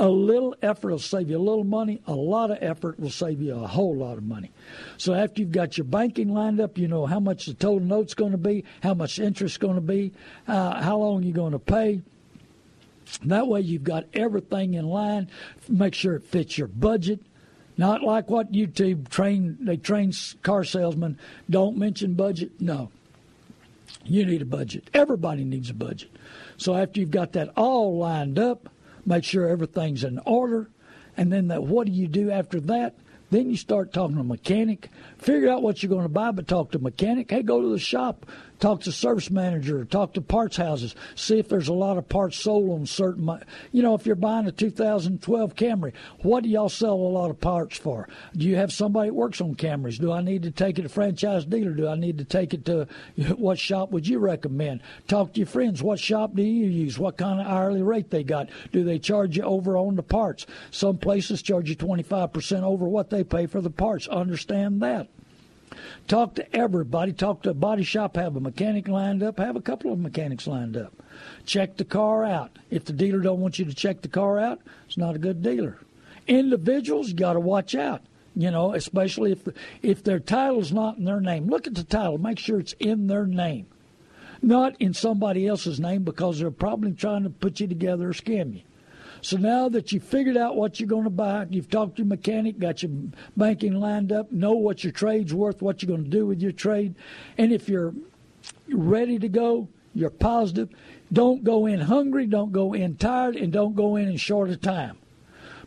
[0.00, 2.00] a little effort will save you a little money.
[2.06, 4.50] A lot of effort will save you a whole lot of money.
[4.96, 8.14] So after you've got your banking lined up, you know how much the total note's
[8.14, 10.12] going to be, how much interest going to be,
[10.48, 12.00] uh, how long you're going to pay.
[13.24, 15.28] That way, you've got everything in line.
[15.68, 17.20] Make sure it fits your budget.
[17.76, 21.18] Not like what YouTube train they train car salesmen.
[21.48, 22.58] Don't mention budget.
[22.58, 22.90] No,
[24.04, 24.88] you need a budget.
[24.94, 26.10] Everybody needs a budget.
[26.56, 28.70] So after you've got that all lined up,
[29.10, 30.70] make sure everything's in order,
[31.16, 32.94] and then that what do you do after that?
[33.30, 34.88] Then you start talking to a mechanic,
[35.18, 37.30] figure out what you're going to buy, but talk to a mechanic.
[37.30, 38.26] Hey, go to the shop,
[38.60, 42.36] talk to service manager, talk to parts houses, see if there's a lot of parts
[42.36, 43.28] sold on certain.
[43.72, 45.92] You know, if you're buying a 2012 Camry,
[46.22, 48.08] what do y'all sell a lot of parts for?
[48.36, 49.98] Do you have somebody that works on Camrys?
[49.98, 51.72] Do I need to take it to franchise dealer?
[51.72, 52.86] Do I need to take it to
[53.36, 54.82] what shop would you recommend?
[55.08, 55.82] Talk to your friends.
[55.82, 56.98] What shop do you use?
[56.98, 58.50] What kind of hourly rate they got?
[58.72, 60.46] Do they charge you over on the parts?
[60.70, 64.06] Some places charge you 25% over what they pay for the parts.
[64.08, 65.08] Understand that.
[66.08, 67.12] Talk to everybody.
[67.12, 68.16] Talk to a body shop.
[68.16, 69.38] Have a mechanic lined up.
[69.38, 70.92] Have a couple of mechanics lined up.
[71.44, 72.58] Check the car out.
[72.70, 75.42] If the dealer don't want you to check the car out, it's not a good
[75.42, 75.78] dealer.
[76.26, 78.02] Individuals, you got to watch out.
[78.36, 79.48] You know, especially if
[79.82, 81.48] if their title's not in their name.
[81.48, 82.16] Look at the title.
[82.18, 83.66] Make sure it's in their name,
[84.40, 88.54] not in somebody else's name, because they're probably trying to put you together or scam
[88.54, 88.62] you.
[89.22, 92.08] So now that you've figured out what you're going to buy, you've talked to your
[92.08, 92.92] mechanic, got your
[93.36, 96.52] banking lined up, know what your trade's worth, what you're going to do with your
[96.52, 96.94] trade,
[97.36, 97.94] and if you're
[98.68, 100.70] ready to go, you're positive.
[101.12, 104.60] Don't go in hungry, don't go in tired, and don't go in in short of
[104.60, 104.96] time,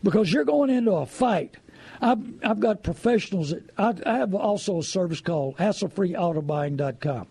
[0.02, 1.56] because you're going into a fight.
[2.00, 7.28] I've, I've got professionals that I, I have also a service called hasslefreeautobuying.com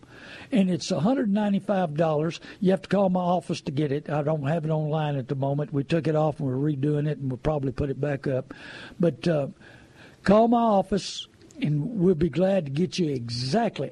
[0.54, 2.40] and it's $195.
[2.60, 4.10] You have to call my office to get it.
[4.10, 5.74] I don't have it online at the moment.
[5.74, 8.54] We took it off and we're redoing it, and we'll probably put it back up.
[9.00, 9.48] But uh,
[10.24, 11.28] call my office,
[11.60, 13.90] and we'll be glad to get you exactly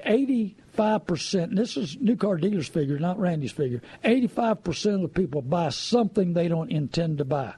[0.78, 1.42] 85%.
[1.42, 3.82] And this is new car dealers' figure, not Randy's figure.
[4.04, 7.54] 85% of the people buy something they don't intend to buy.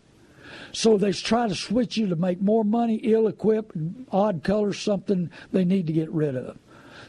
[0.73, 3.77] So they try to switch you to make more money, ill equipped,
[4.11, 6.59] odd colors, something they need to get rid of.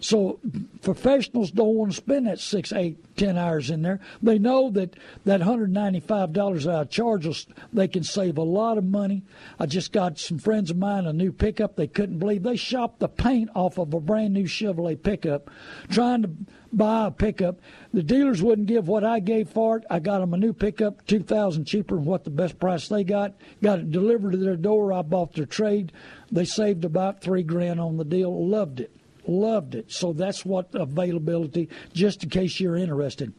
[0.06, 0.40] So
[0.84, 4.00] professionals don't want to spend that six, eight, ten hours in there.
[4.22, 9.24] They know that that $195 I charge us, they can save a lot of money.
[9.60, 11.76] I just got some friends of mine a new pickup.
[11.76, 15.50] They couldn't believe they shopped the paint off of a brand new Chevrolet pickup,
[15.90, 16.30] trying to
[16.72, 17.60] buy a pickup.
[17.92, 19.86] The dealers wouldn't give what I gave for it.
[19.90, 23.04] I got them a new pickup, two thousand cheaper than what the best price they
[23.04, 23.34] got.
[23.64, 24.94] Got it delivered to their door.
[24.94, 25.92] I bought their trade.
[26.32, 28.48] They saved about three grand on the deal.
[28.48, 28.96] Loved it.
[29.28, 29.92] Loved it.
[29.92, 33.34] So that's what availability, just in case you're interested.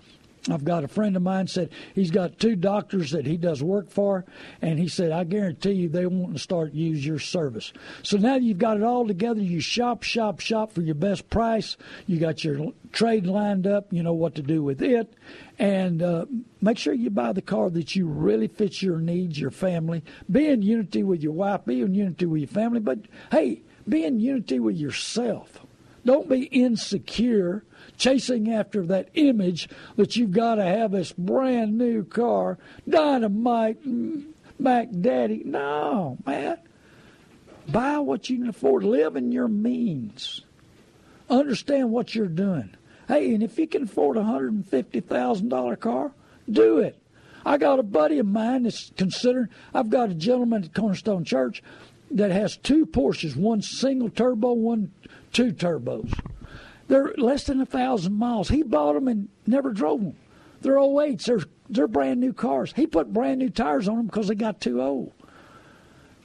[0.48, 3.90] I've got a friend of mine said he's got two doctors that he does work
[3.90, 4.24] for,
[4.62, 7.72] and he said I guarantee you they want to start use your service.
[8.02, 9.40] So now you've got it all together.
[9.40, 11.76] You shop, shop, shop for your best price.
[12.06, 13.92] You got your trade lined up.
[13.92, 15.12] You know what to do with it,
[15.58, 16.26] and uh,
[16.60, 20.04] make sure you buy the car that you really fits your needs, your family.
[20.30, 21.64] Be in unity with your wife.
[21.64, 22.80] Be in unity with your family.
[22.80, 23.00] But
[23.32, 25.65] hey, be in unity with yourself.
[26.06, 27.64] Don't be insecure
[27.98, 33.78] chasing after that image that you've got to have this brand new car, dynamite,
[34.58, 35.42] Mac Daddy.
[35.44, 36.58] No, man.
[37.68, 38.84] Buy what you can afford.
[38.84, 40.42] Live in your means.
[41.28, 42.70] Understand what you're doing.
[43.08, 46.12] Hey, and if you can afford a $150,000 car,
[46.48, 46.96] do it.
[47.44, 51.64] I got a buddy of mine that's considering, I've got a gentleman at Cornerstone Church
[52.12, 54.92] that has two Porsches, one single turbo, one
[55.36, 56.18] two turbos.
[56.88, 58.48] They're less than a thousand miles.
[58.48, 60.16] He bought them and never drove them.
[60.62, 61.24] They're 08s.
[61.24, 62.72] They're they're brand new cars.
[62.74, 65.12] He put brand new tires on them because they got too old.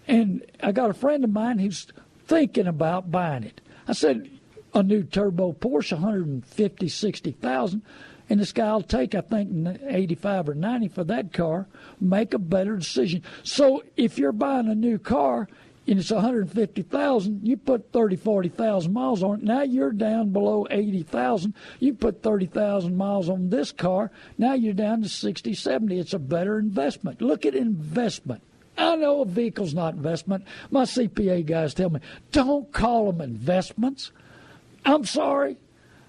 [0.08, 1.88] And I got a friend of mine who's
[2.26, 3.60] thinking about buying it.
[3.88, 4.30] I said,
[4.74, 7.82] a new turbo Porsche, 150, 60,000.
[8.30, 11.68] And this guy will take, I think, 85 or 90 for that car.
[12.00, 13.24] Make a better decision.
[13.44, 15.50] So if you're buying a new car,
[15.92, 19.44] and it's 150,000, you put 30, 40,000 miles on it.
[19.44, 21.54] Now you're down below 80,000.
[21.82, 24.10] You put 30,000 miles on this car.
[24.38, 26.00] Now you're down to 60, 70.
[26.00, 27.22] It's a better investment.
[27.22, 28.42] Look at investment.
[28.78, 30.46] I know a vehicle's not investment.
[30.70, 32.00] My CPA guys tell me,
[32.32, 34.14] don't call them investments.
[34.86, 35.58] I'm sorry.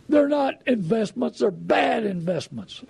[0.08, 1.40] They're not investments.
[1.40, 2.84] They're bad investments.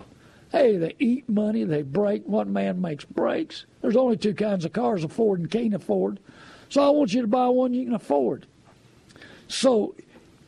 [0.51, 1.63] Hey, they eat money.
[1.63, 2.27] They break.
[2.27, 3.65] One man makes breaks?
[3.81, 6.19] There's only two kinds of cars, a Ford and can't afford.
[6.69, 8.45] So I want you to buy one you can afford.
[9.47, 9.95] So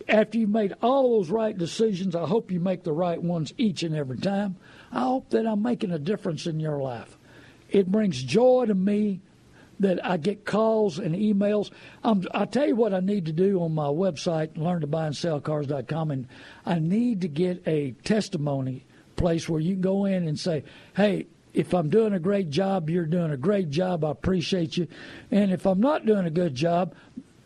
[0.07, 3.83] after you've made all those right decisions, I hope you make the right ones each
[3.83, 4.55] and every time.
[4.91, 7.17] I hope that I'm making a difference in your life.
[7.69, 9.19] It brings joy to me
[9.79, 11.69] that I get calls and emails.
[12.03, 15.07] Um, I tell you what I need to do on my website, learn to buy
[15.07, 16.27] and sell cars.com, and
[16.65, 18.85] I need to get a testimony
[19.15, 20.63] place where you can go in and say,
[20.95, 24.03] hey, if I'm doing a great job, you're doing a great job.
[24.03, 24.87] I appreciate you.
[25.31, 26.93] And if I'm not doing a good job,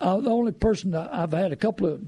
[0.01, 2.01] uh, the only person I've had a couple of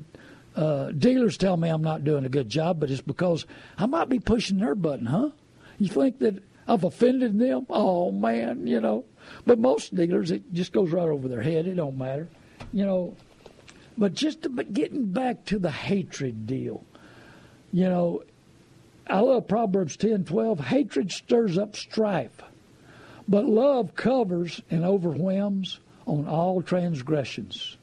[0.55, 3.45] uh, dealers tell me I'm not doing a good job, but it's because
[3.77, 5.29] I might be pushing their button, huh?
[5.77, 7.67] You think that I've offended them?
[7.69, 9.05] Oh man, you know.
[9.45, 11.67] But most dealers, it just goes right over their head.
[11.67, 12.27] It don't matter,
[12.73, 13.15] you know.
[13.97, 16.83] But just to, but getting back to the hatred deal,
[17.71, 18.23] you know,
[19.11, 20.61] I love Proverbs ten twelve.
[20.61, 22.41] Hatred stirs up strife,
[23.27, 27.77] but love covers and overwhelms on all transgressions.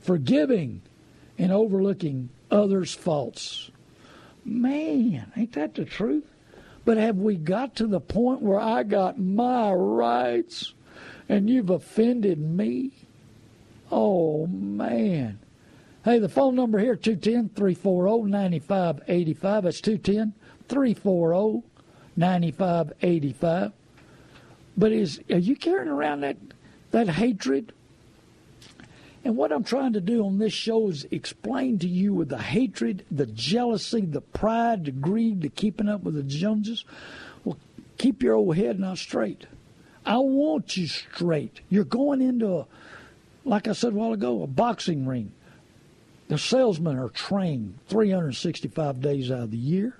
[0.00, 0.80] Forgiving
[1.38, 3.70] and overlooking others' faults.
[4.42, 6.24] Man, ain't that the truth?
[6.86, 10.72] But have we got to the point where I got my rights
[11.28, 12.92] and you've offended me?
[13.92, 15.40] Oh, man.
[16.06, 19.64] Hey, the phone number here, 210 340 9585.
[19.64, 20.32] That's 210
[20.70, 21.66] 340
[22.16, 23.72] 9585.
[24.76, 26.36] But is are you carrying around that,
[26.92, 27.72] that hatred?
[29.22, 32.38] And what I'm trying to do on this show is explain to you with the
[32.38, 36.86] hatred, the jealousy, the pride, the greed, the keeping up with the Joneses.
[37.44, 37.58] Well,
[37.98, 39.46] keep your old head not straight.
[40.06, 41.60] I want you straight.
[41.68, 42.66] You're going into a,
[43.44, 45.32] like I said a while ago, a boxing ring.
[46.28, 49.96] The salesmen are trained 365 days out of the year.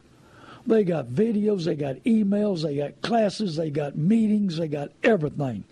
[0.67, 5.65] They got videos, they got emails, they got classes, they got meetings, they got everything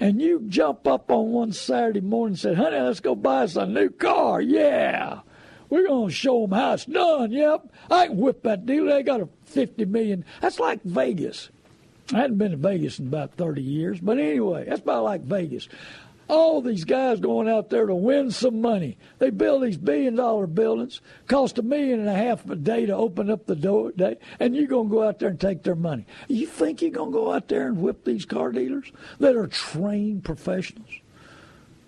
[0.00, 3.54] and you jump up on one Saturday morning and say, honey, let's go buy us
[3.56, 4.40] a new car.
[4.40, 5.20] Yeah.
[5.68, 7.30] We're going to show them how it's done.
[7.30, 7.72] Yep.
[7.90, 8.86] I can whip that deal.
[8.86, 10.24] They got a 50 million.
[10.40, 11.50] That's like Vegas.
[12.12, 14.00] I hadn't been to Vegas in about 30 years.
[14.00, 15.68] But anyway, that's about like Vegas
[16.30, 18.96] all these guys going out there to win some money.
[19.18, 22.94] They build these billion dollar buildings, cost a million and a half a day to
[22.94, 25.74] open up the door day, and you're going to go out there and take their
[25.74, 26.06] money.
[26.28, 29.48] You think you're going to go out there and whip these car dealers that are
[29.48, 30.90] trained professionals?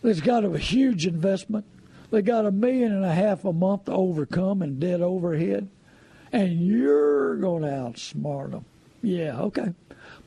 [0.03, 1.65] That's got a huge investment.
[2.11, 5.69] They got a million and a half a month to overcome and dead overhead,
[6.33, 8.65] and you're going to outsmart them.
[9.03, 9.73] Yeah, okay.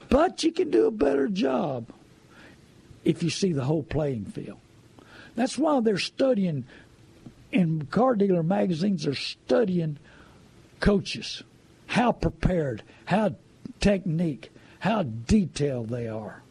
[0.10, 1.88] But you can do a better job
[3.06, 4.58] if you see the whole playing field.
[5.36, 6.66] That's why they're studying
[7.52, 9.04] in car dealer magazines.
[9.04, 9.98] They're studying
[10.80, 11.44] coaches,
[11.88, 13.36] how prepared, how
[13.80, 16.42] technique, how detailed they are.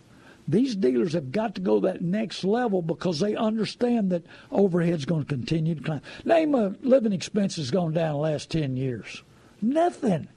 [0.47, 5.23] These dealers have got to go that next level because they understand that overhead's going
[5.23, 6.03] to continue to climb.
[6.25, 9.23] Name a living expenses gone down the last ten years.
[9.63, 10.29] Nothing.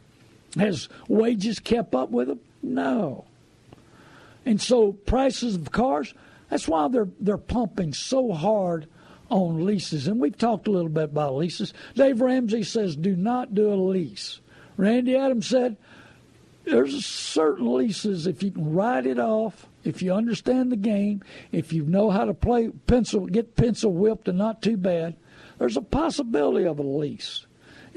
[0.57, 2.39] Has wages kept up with them?
[2.63, 3.25] No.
[4.47, 6.13] And so prices of cars,
[6.49, 8.87] that's why they're they're pumping so hard
[9.29, 10.07] on leases.
[10.07, 11.73] And we've talked a little bit about leases.
[11.95, 14.39] Dave Ramsey says do not do a lease.
[14.77, 15.75] Randy Adams said
[16.63, 21.73] there's certain leases if you can write it off, if you understand the game, if
[21.73, 25.17] you know how to play pencil, get pencil whipped and not too bad,
[25.59, 27.46] there's a possibility of a lease.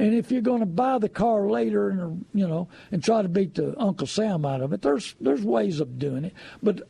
[0.00, 3.28] And if you're going to buy the car later and you know and try to
[3.28, 6.32] beat the Uncle Sam out of it, there's there's ways of doing it.
[6.62, 6.88] But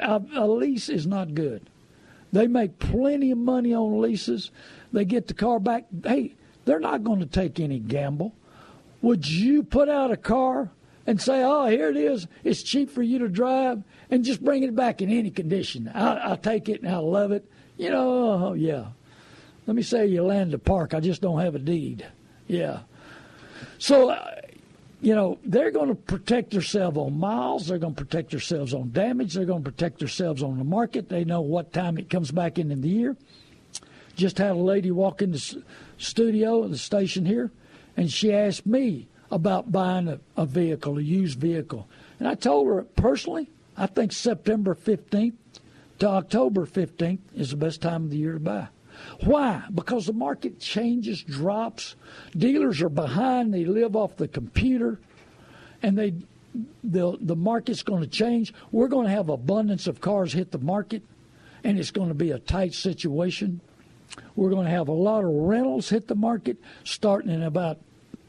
[0.00, 1.68] a, a lease is not good.
[2.32, 4.50] They make plenty of money on leases.
[4.90, 5.84] They get the car back.
[6.02, 6.32] Hey,
[6.64, 8.32] they're not going to take any gamble.
[9.02, 10.70] Would you put out a car
[11.06, 12.26] and say, "Oh, here it is.
[12.42, 15.90] It's cheap for you to drive," and just bring it back in any condition?
[15.94, 17.44] I, I take it and I love it.
[17.76, 18.86] You know, oh, yeah.
[19.66, 20.94] Let me say you land a park.
[20.94, 22.06] I just don't have a deed.
[22.46, 22.80] Yeah.
[23.78, 24.40] So, uh,
[25.00, 27.66] you know, they're going to protect themselves on miles.
[27.66, 29.34] They're going to protect themselves on damage.
[29.34, 31.08] They're going to protect themselves on the market.
[31.08, 33.16] They know what time it comes back in in the year.
[34.14, 35.62] Just had a lady walk in the
[35.98, 37.50] studio, at the station here,
[37.96, 41.88] and she asked me about buying a, a vehicle, a used vehicle.
[42.18, 45.34] And I told her personally, I think September 15th
[45.98, 48.68] to October 15th is the best time of the year to buy.
[49.24, 49.62] Why?
[49.74, 51.96] Because the market changes, drops.
[52.36, 53.52] Dealers are behind.
[53.52, 54.98] They live off the computer,
[55.82, 56.14] and they
[56.82, 58.52] the the market's going to change.
[58.72, 61.02] We're going to have abundance of cars hit the market,
[61.64, 63.60] and it's going to be a tight situation.
[64.34, 67.78] We're going to have a lot of rentals hit the market starting in about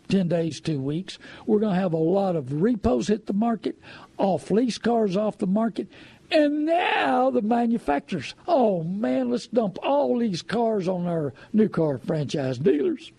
[0.09, 1.19] 10 days, two weeks.
[1.45, 3.77] We're going to have a lot of repos hit the market,
[4.17, 5.87] off lease cars off the market,
[6.31, 11.97] and now the manufacturers, oh man, let's dump all these cars on our new car
[11.97, 13.11] franchise dealers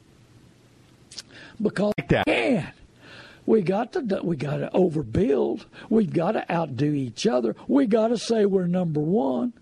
[1.61, 2.73] because like can.
[3.47, 5.65] We got to we got to overbuild.
[5.89, 7.57] We've got to outdo each other.
[7.67, 9.55] We got to say we're number one,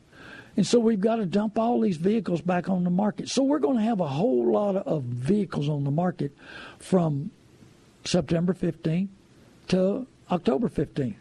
[0.56, 3.28] and so we've got to dump all these vehicles back on the market.
[3.28, 6.32] So we're going to have a whole lot of vehicles on the market
[6.80, 7.30] from
[8.04, 9.08] September 15th
[9.68, 11.14] to October 15th.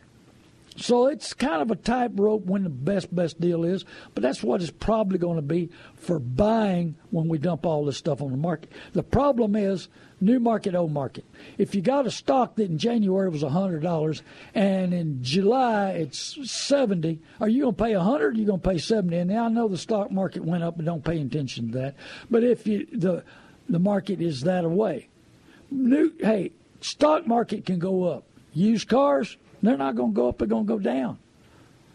[0.77, 4.61] So it's kind of a tightrope when the best best deal is, but that's what
[4.61, 8.37] it's probably going to be for buying when we dump all this stuff on the
[8.37, 8.71] market.
[8.91, 9.87] The problem is
[10.19, 11.23] new market, old market.
[11.57, 14.21] If you got a stock that in January was hundred dollars
[14.53, 18.25] and in July it's seventy, are you going to pay a hundred?
[18.25, 19.17] Or are you going to pay seventy?
[19.17, 21.95] And now I know the stock market went up, but don't pay attention to that.
[22.29, 23.23] But if you the
[23.69, 25.07] the market is that away,
[25.71, 26.51] new hey,
[26.81, 28.25] stock market can go up.
[28.53, 31.17] Used cars they're not going to go up, they're going to go down.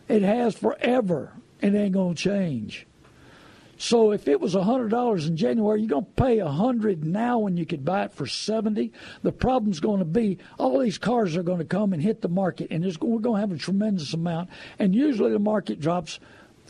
[0.09, 1.33] It has forever.
[1.61, 2.87] It ain't going to change.
[3.81, 7.65] So if it was $100 in January, you're going to pay 100 now when you
[7.65, 8.93] could buy it for 70.
[9.23, 12.29] The problem's going to be all these cars are going to come and hit the
[12.29, 14.51] market, and we're going to have a tremendous amount.
[14.79, 16.21] And usually the market drops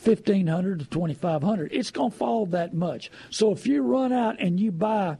[0.01, 3.11] 1500 to 2500 It's going to fall that much.
[3.29, 5.17] So if you run out and you buy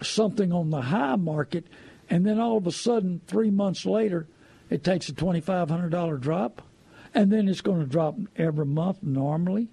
[0.00, 1.66] something on the high market,
[2.08, 4.26] and then all of a sudden, three months later,
[4.70, 6.62] it takes a $2,500 drop,
[7.14, 9.68] and then it's going to drop every month normally,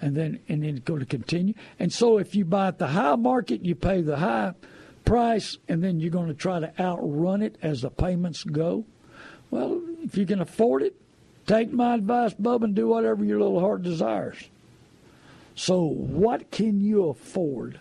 [0.00, 1.54] and then and then it's going to continue.
[1.78, 4.54] And so if you buy at the high market, you pay the high
[5.04, 8.84] price, and then you're going to try to outrun it as the payments go.
[9.50, 10.94] Well, if you can afford it,
[11.46, 14.36] take my advice, Bub, and do whatever your little heart desires.
[15.54, 17.80] So, what can you afford?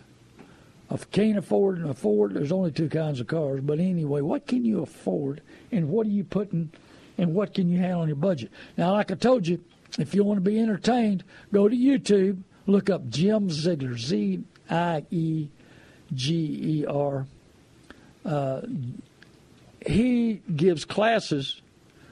[0.91, 3.61] If can't afford and afford, there's only two kinds of cars.
[3.61, 6.71] But anyway, what can you afford and what are you putting
[7.17, 8.51] and what can you have on your budget?
[8.77, 9.63] Now, like I told you,
[9.99, 11.23] if you want to be entertained,
[11.53, 15.47] go to YouTube, look up Jim Ziegler, Z I E
[16.13, 17.27] G E R.
[18.25, 18.61] Uh,
[19.85, 21.61] he gives classes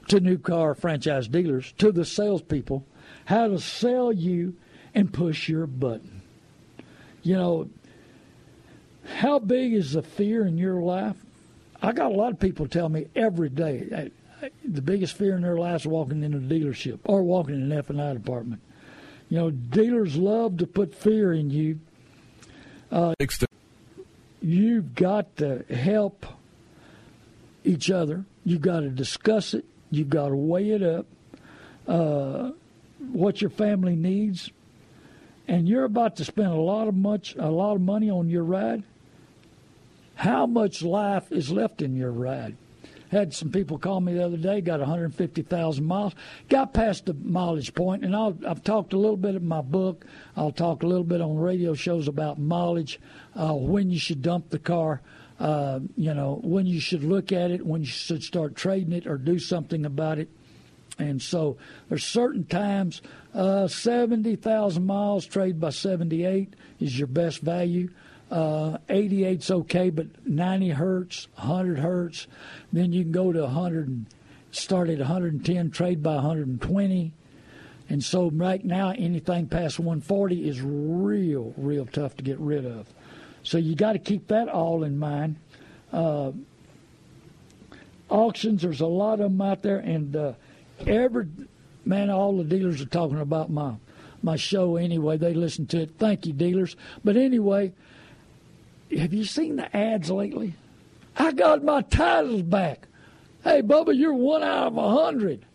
[0.07, 2.85] to new car franchise dealers, to the salespeople,
[3.25, 4.55] how to sell you
[4.95, 6.21] and push your button.
[7.23, 7.69] You know,
[9.15, 11.15] how big is the fear in your life?
[11.81, 14.11] I got a lot of people tell me every day
[14.63, 17.71] the biggest fear in their lives is walking into a dealership or walking in an
[17.71, 18.61] F and I department.
[19.29, 21.79] You know, dealers love to put fear in you.
[22.91, 23.13] Uh,
[24.41, 26.25] you've got to help
[27.63, 28.25] each other.
[28.45, 29.65] You've got to discuss it.
[29.91, 31.05] You've got to weigh it up.
[31.87, 32.51] Uh,
[33.11, 34.49] what your family needs,
[35.47, 38.43] and you're about to spend a lot of much a lot of money on your
[38.43, 38.83] ride
[40.17, 42.57] how much life is left in your ride.
[43.11, 46.13] Had some people call me the other day, got 150,000 miles,
[46.49, 50.05] got past the mileage point, and i have talked a little bit in my book.
[50.35, 52.99] I'll talk a little bit on radio shows about mileage,
[53.35, 55.01] uh, when you should dump the car,
[55.39, 59.07] uh, you know, when you should look at it, when you should start trading it
[59.07, 60.29] or do something about it.
[60.99, 61.57] And so
[61.89, 63.01] there's certain times,
[63.33, 67.89] uh, 70,000 miles, trade by 78 is your best value.
[68.29, 72.27] Uh, 88's okay, but 90 hurts, 100 hurts.
[72.73, 74.05] Then you can go to 100 and
[74.51, 77.13] start at 110, trade by 120.
[77.89, 82.87] And so right now, anything past 140 is real, real tough to get rid of.
[83.43, 85.37] So you got to keep that all in mind.
[85.93, 86.31] Uh,
[88.09, 90.33] auctions, there's a lot of them out there, and uh,
[90.85, 91.27] every
[91.85, 93.75] man, all the dealers are talking about my
[94.21, 95.15] my show anyway.
[95.15, 95.91] They listen to it.
[95.97, 96.75] Thank you, dealers.
[97.03, 97.71] But anyway,
[98.95, 100.53] have you seen the ads lately?
[101.17, 102.87] I got my titles back.
[103.43, 105.45] Hey, Bubba, you're one out of a hundred.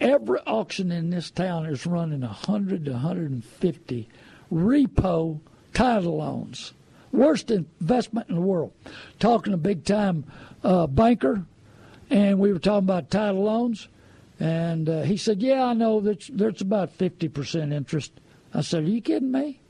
[0.00, 4.08] Every auction in this town is running a hundred to hundred and fifty
[4.52, 5.40] repo
[5.72, 6.72] title loans.
[7.12, 8.72] Worst investment in the world.
[9.18, 10.24] Talking to a big time
[10.62, 11.44] uh, banker,
[12.10, 13.88] and we were talking about title loans,
[14.38, 18.12] and uh, he said, "Yeah, I know that's there's about fifty percent interest."
[18.52, 19.60] I said, "Are you kidding me?"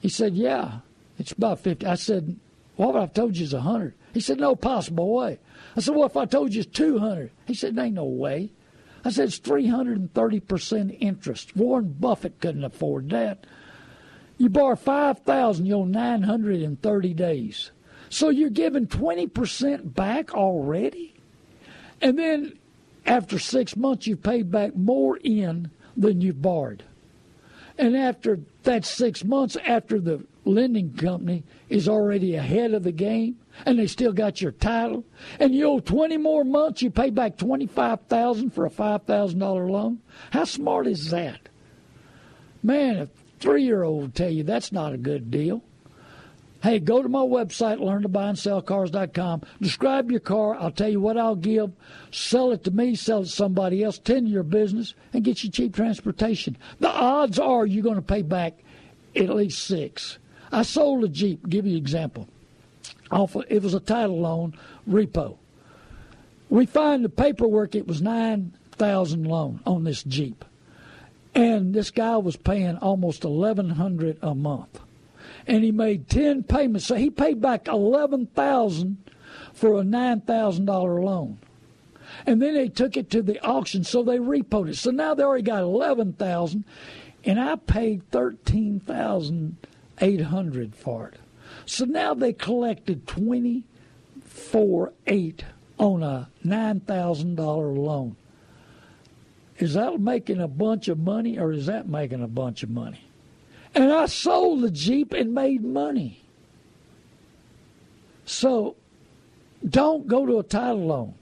[0.00, 0.80] He said, "Yeah."
[1.22, 1.86] It's about 50.
[1.86, 2.36] I said,
[2.74, 3.94] what if I told you it's 100?
[4.12, 5.38] He said, no possible way.
[5.76, 7.30] I said, what if I told you it's 200?
[7.46, 8.50] He said, There ain't no way.
[9.04, 11.56] I said, it's 330% interest.
[11.56, 13.46] Warren Buffett couldn't afford that.
[14.36, 17.70] You borrow 5000 you owe 930 days.
[18.08, 21.14] So you're giving 20% back already?
[22.00, 22.58] And then
[23.06, 26.82] after six months, you've paid back more in than you've borrowed.
[27.78, 33.36] And after that six months, after the lending company is already ahead of the game
[33.64, 35.04] and they still got your title.
[35.38, 40.00] And you owe 20 more months you pay back 25000 for a $5000 loan.
[40.30, 41.48] How smart is that?
[42.62, 43.08] Man a
[43.40, 45.62] three-year-old will tell you that's not a good deal.
[46.62, 50.54] Hey go to my website learn to buy and sell cars.com describe your car.
[50.54, 51.72] I'll tell you what i'll give.
[52.10, 55.42] Sell it to me sell it to somebody else tend to your business and get
[55.42, 56.56] you cheap transportation.
[56.78, 58.54] The odds are you're going to pay back
[59.14, 60.18] at least six
[60.52, 61.48] I sold a Jeep.
[61.48, 62.28] Give you an example.
[63.10, 64.56] Off, it was a title loan
[64.88, 65.36] repo.
[66.48, 67.74] we find the paperwork.
[67.74, 70.44] It was nine thousand loan on this Jeep,
[71.34, 74.80] and this guy was paying almost eleven hundred a month,
[75.46, 76.86] and he made ten payments.
[76.86, 78.98] So he paid back eleven thousand
[79.52, 81.38] for a nine thousand dollar loan.
[82.26, 84.76] And then they took it to the auction, so they repoed it.
[84.76, 86.64] So now they already got eleven thousand,
[87.24, 88.80] and I paid thirteen
[90.02, 91.20] thousand eight hundred for it.
[91.66, 93.64] So now they collected twenty
[94.24, 95.44] four eight
[95.78, 98.16] on a nine thousand dollar loan.
[99.58, 103.04] Is that making a bunch of money, or is that making a bunch of money?
[103.74, 106.20] And I sold the Jeep and made money.
[108.24, 108.76] So
[109.68, 111.14] don't go to a title loan.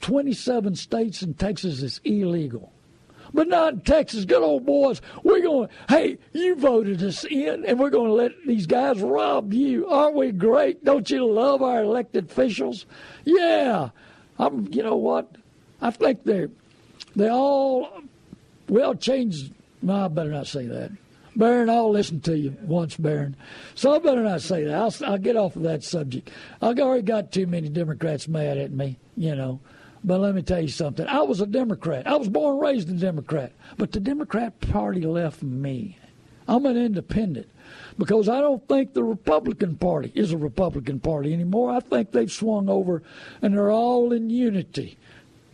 [0.00, 2.72] 27 states and Texas is illegal.
[3.32, 4.24] But not in Texas.
[4.24, 5.00] Good old boys.
[5.22, 9.52] We're going, hey, you voted us in, and we're going to let these guys rob
[9.52, 9.88] you.
[9.88, 10.84] Aren't we great?
[10.84, 12.86] Don't you love our elected officials?
[13.24, 13.90] Yeah.
[14.38, 15.36] I'm, you know what?
[15.80, 16.50] I think they're,
[17.16, 18.02] they all,
[18.68, 19.52] well, changed.
[19.82, 20.90] No, I better not say that.
[21.36, 23.36] Baron, I'll listen to you once, Baron.
[23.76, 24.74] So I better not say that.
[24.74, 26.30] I'll, I'll get off of that subject.
[26.60, 29.60] I've already got too many Democrats mad at me, you know.
[30.04, 31.06] But let me tell you something.
[31.06, 32.06] I was a Democrat.
[32.06, 33.52] I was born and raised a Democrat.
[33.76, 35.98] But the Democrat Party left me.
[36.46, 37.48] I'm an independent
[37.98, 41.70] because I don't think the Republican Party is a Republican Party anymore.
[41.70, 43.02] I think they've swung over
[43.42, 44.96] and they're all in unity.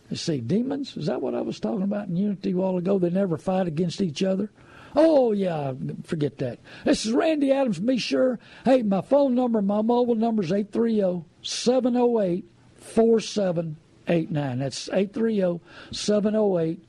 [0.09, 0.95] Let's see, demons?
[0.95, 2.97] Is that what I was talking about in unity a while ago?
[2.99, 4.49] They never fight against each other.
[4.95, 5.73] Oh, yeah,
[6.03, 6.59] forget that.
[6.85, 7.79] This is Randy Adams.
[7.79, 8.39] Be sure.
[8.63, 12.45] Hey, my phone number, my mobile number is 830 708
[14.05, 14.59] 4789.
[14.59, 15.59] That's 830
[15.91, 16.79] 708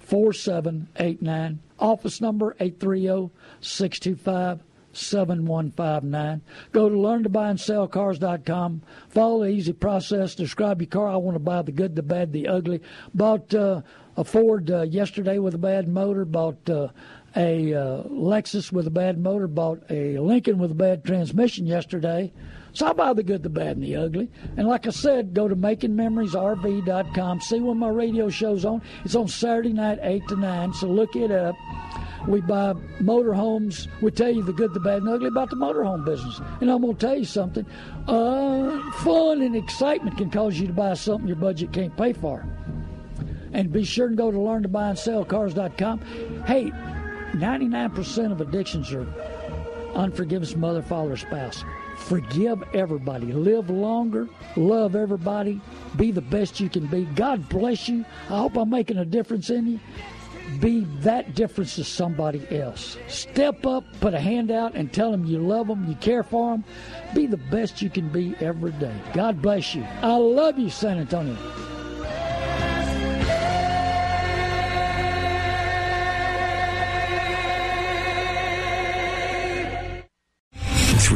[0.00, 1.58] 4789.
[1.78, 4.62] Office number 830 625
[4.92, 6.40] 7159.
[6.72, 8.82] Go to learntobuyandsellcars.com.
[9.08, 10.34] Follow the easy process.
[10.34, 11.08] Describe your car.
[11.08, 12.82] I want to buy the good, the bad, the ugly.
[13.14, 13.82] Bought uh,
[14.16, 16.24] a Ford uh, yesterday with a bad motor.
[16.24, 16.88] Bought uh,
[17.36, 19.46] a uh, Lexus with a bad motor.
[19.46, 22.32] Bought a Lincoln with a bad transmission yesterday.
[22.78, 24.30] So I buy the good, the bad, and the ugly.
[24.56, 27.40] And like I said, go to makingmemoriesrv.com.
[27.40, 28.82] See when my radio show's on.
[29.04, 30.72] It's on Saturday night, 8 to 9.
[30.74, 31.56] So look it up.
[32.28, 33.88] We buy motorhomes.
[34.00, 36.40] We tell you the good, the bad, and the ugly about the motorhome business.
[36.60, 37.66] And I'm going to tell you something.
[38.06, 42.46] Uh, fun and excitement can cause you to buy something your budget can't pay for.
[43.52, 46.00] And be sure to go to learntobuyandsellcars.com.
[46.46, 46.70] Hey,
[47.32, 49.04] 99% of addictions are
[49.96, 51.64] unforgiveness, mother, father, spouse.
[51.98, 53.32] Forgive everybody.
[53.32, 54.28] Live longer.
[54.56, 55.60] Love everybody.
[55.96, 57.04] Be the best you can be.
[57.04, 58.04] God bless you.
[58.30, 59.80] I hope I'm making a difference in you.
[60.60, 62.96] Be that difference to somebody else.
[63.08, 66.52] Step up, put a hand out, and tell them you love them, you care for
[66.52, 66.64] them.
[67.14, 68.94] Be the best you can be every day.
[69.12, 69.84] God bless you.
[70.00, 71.36] I love you, San Antonio.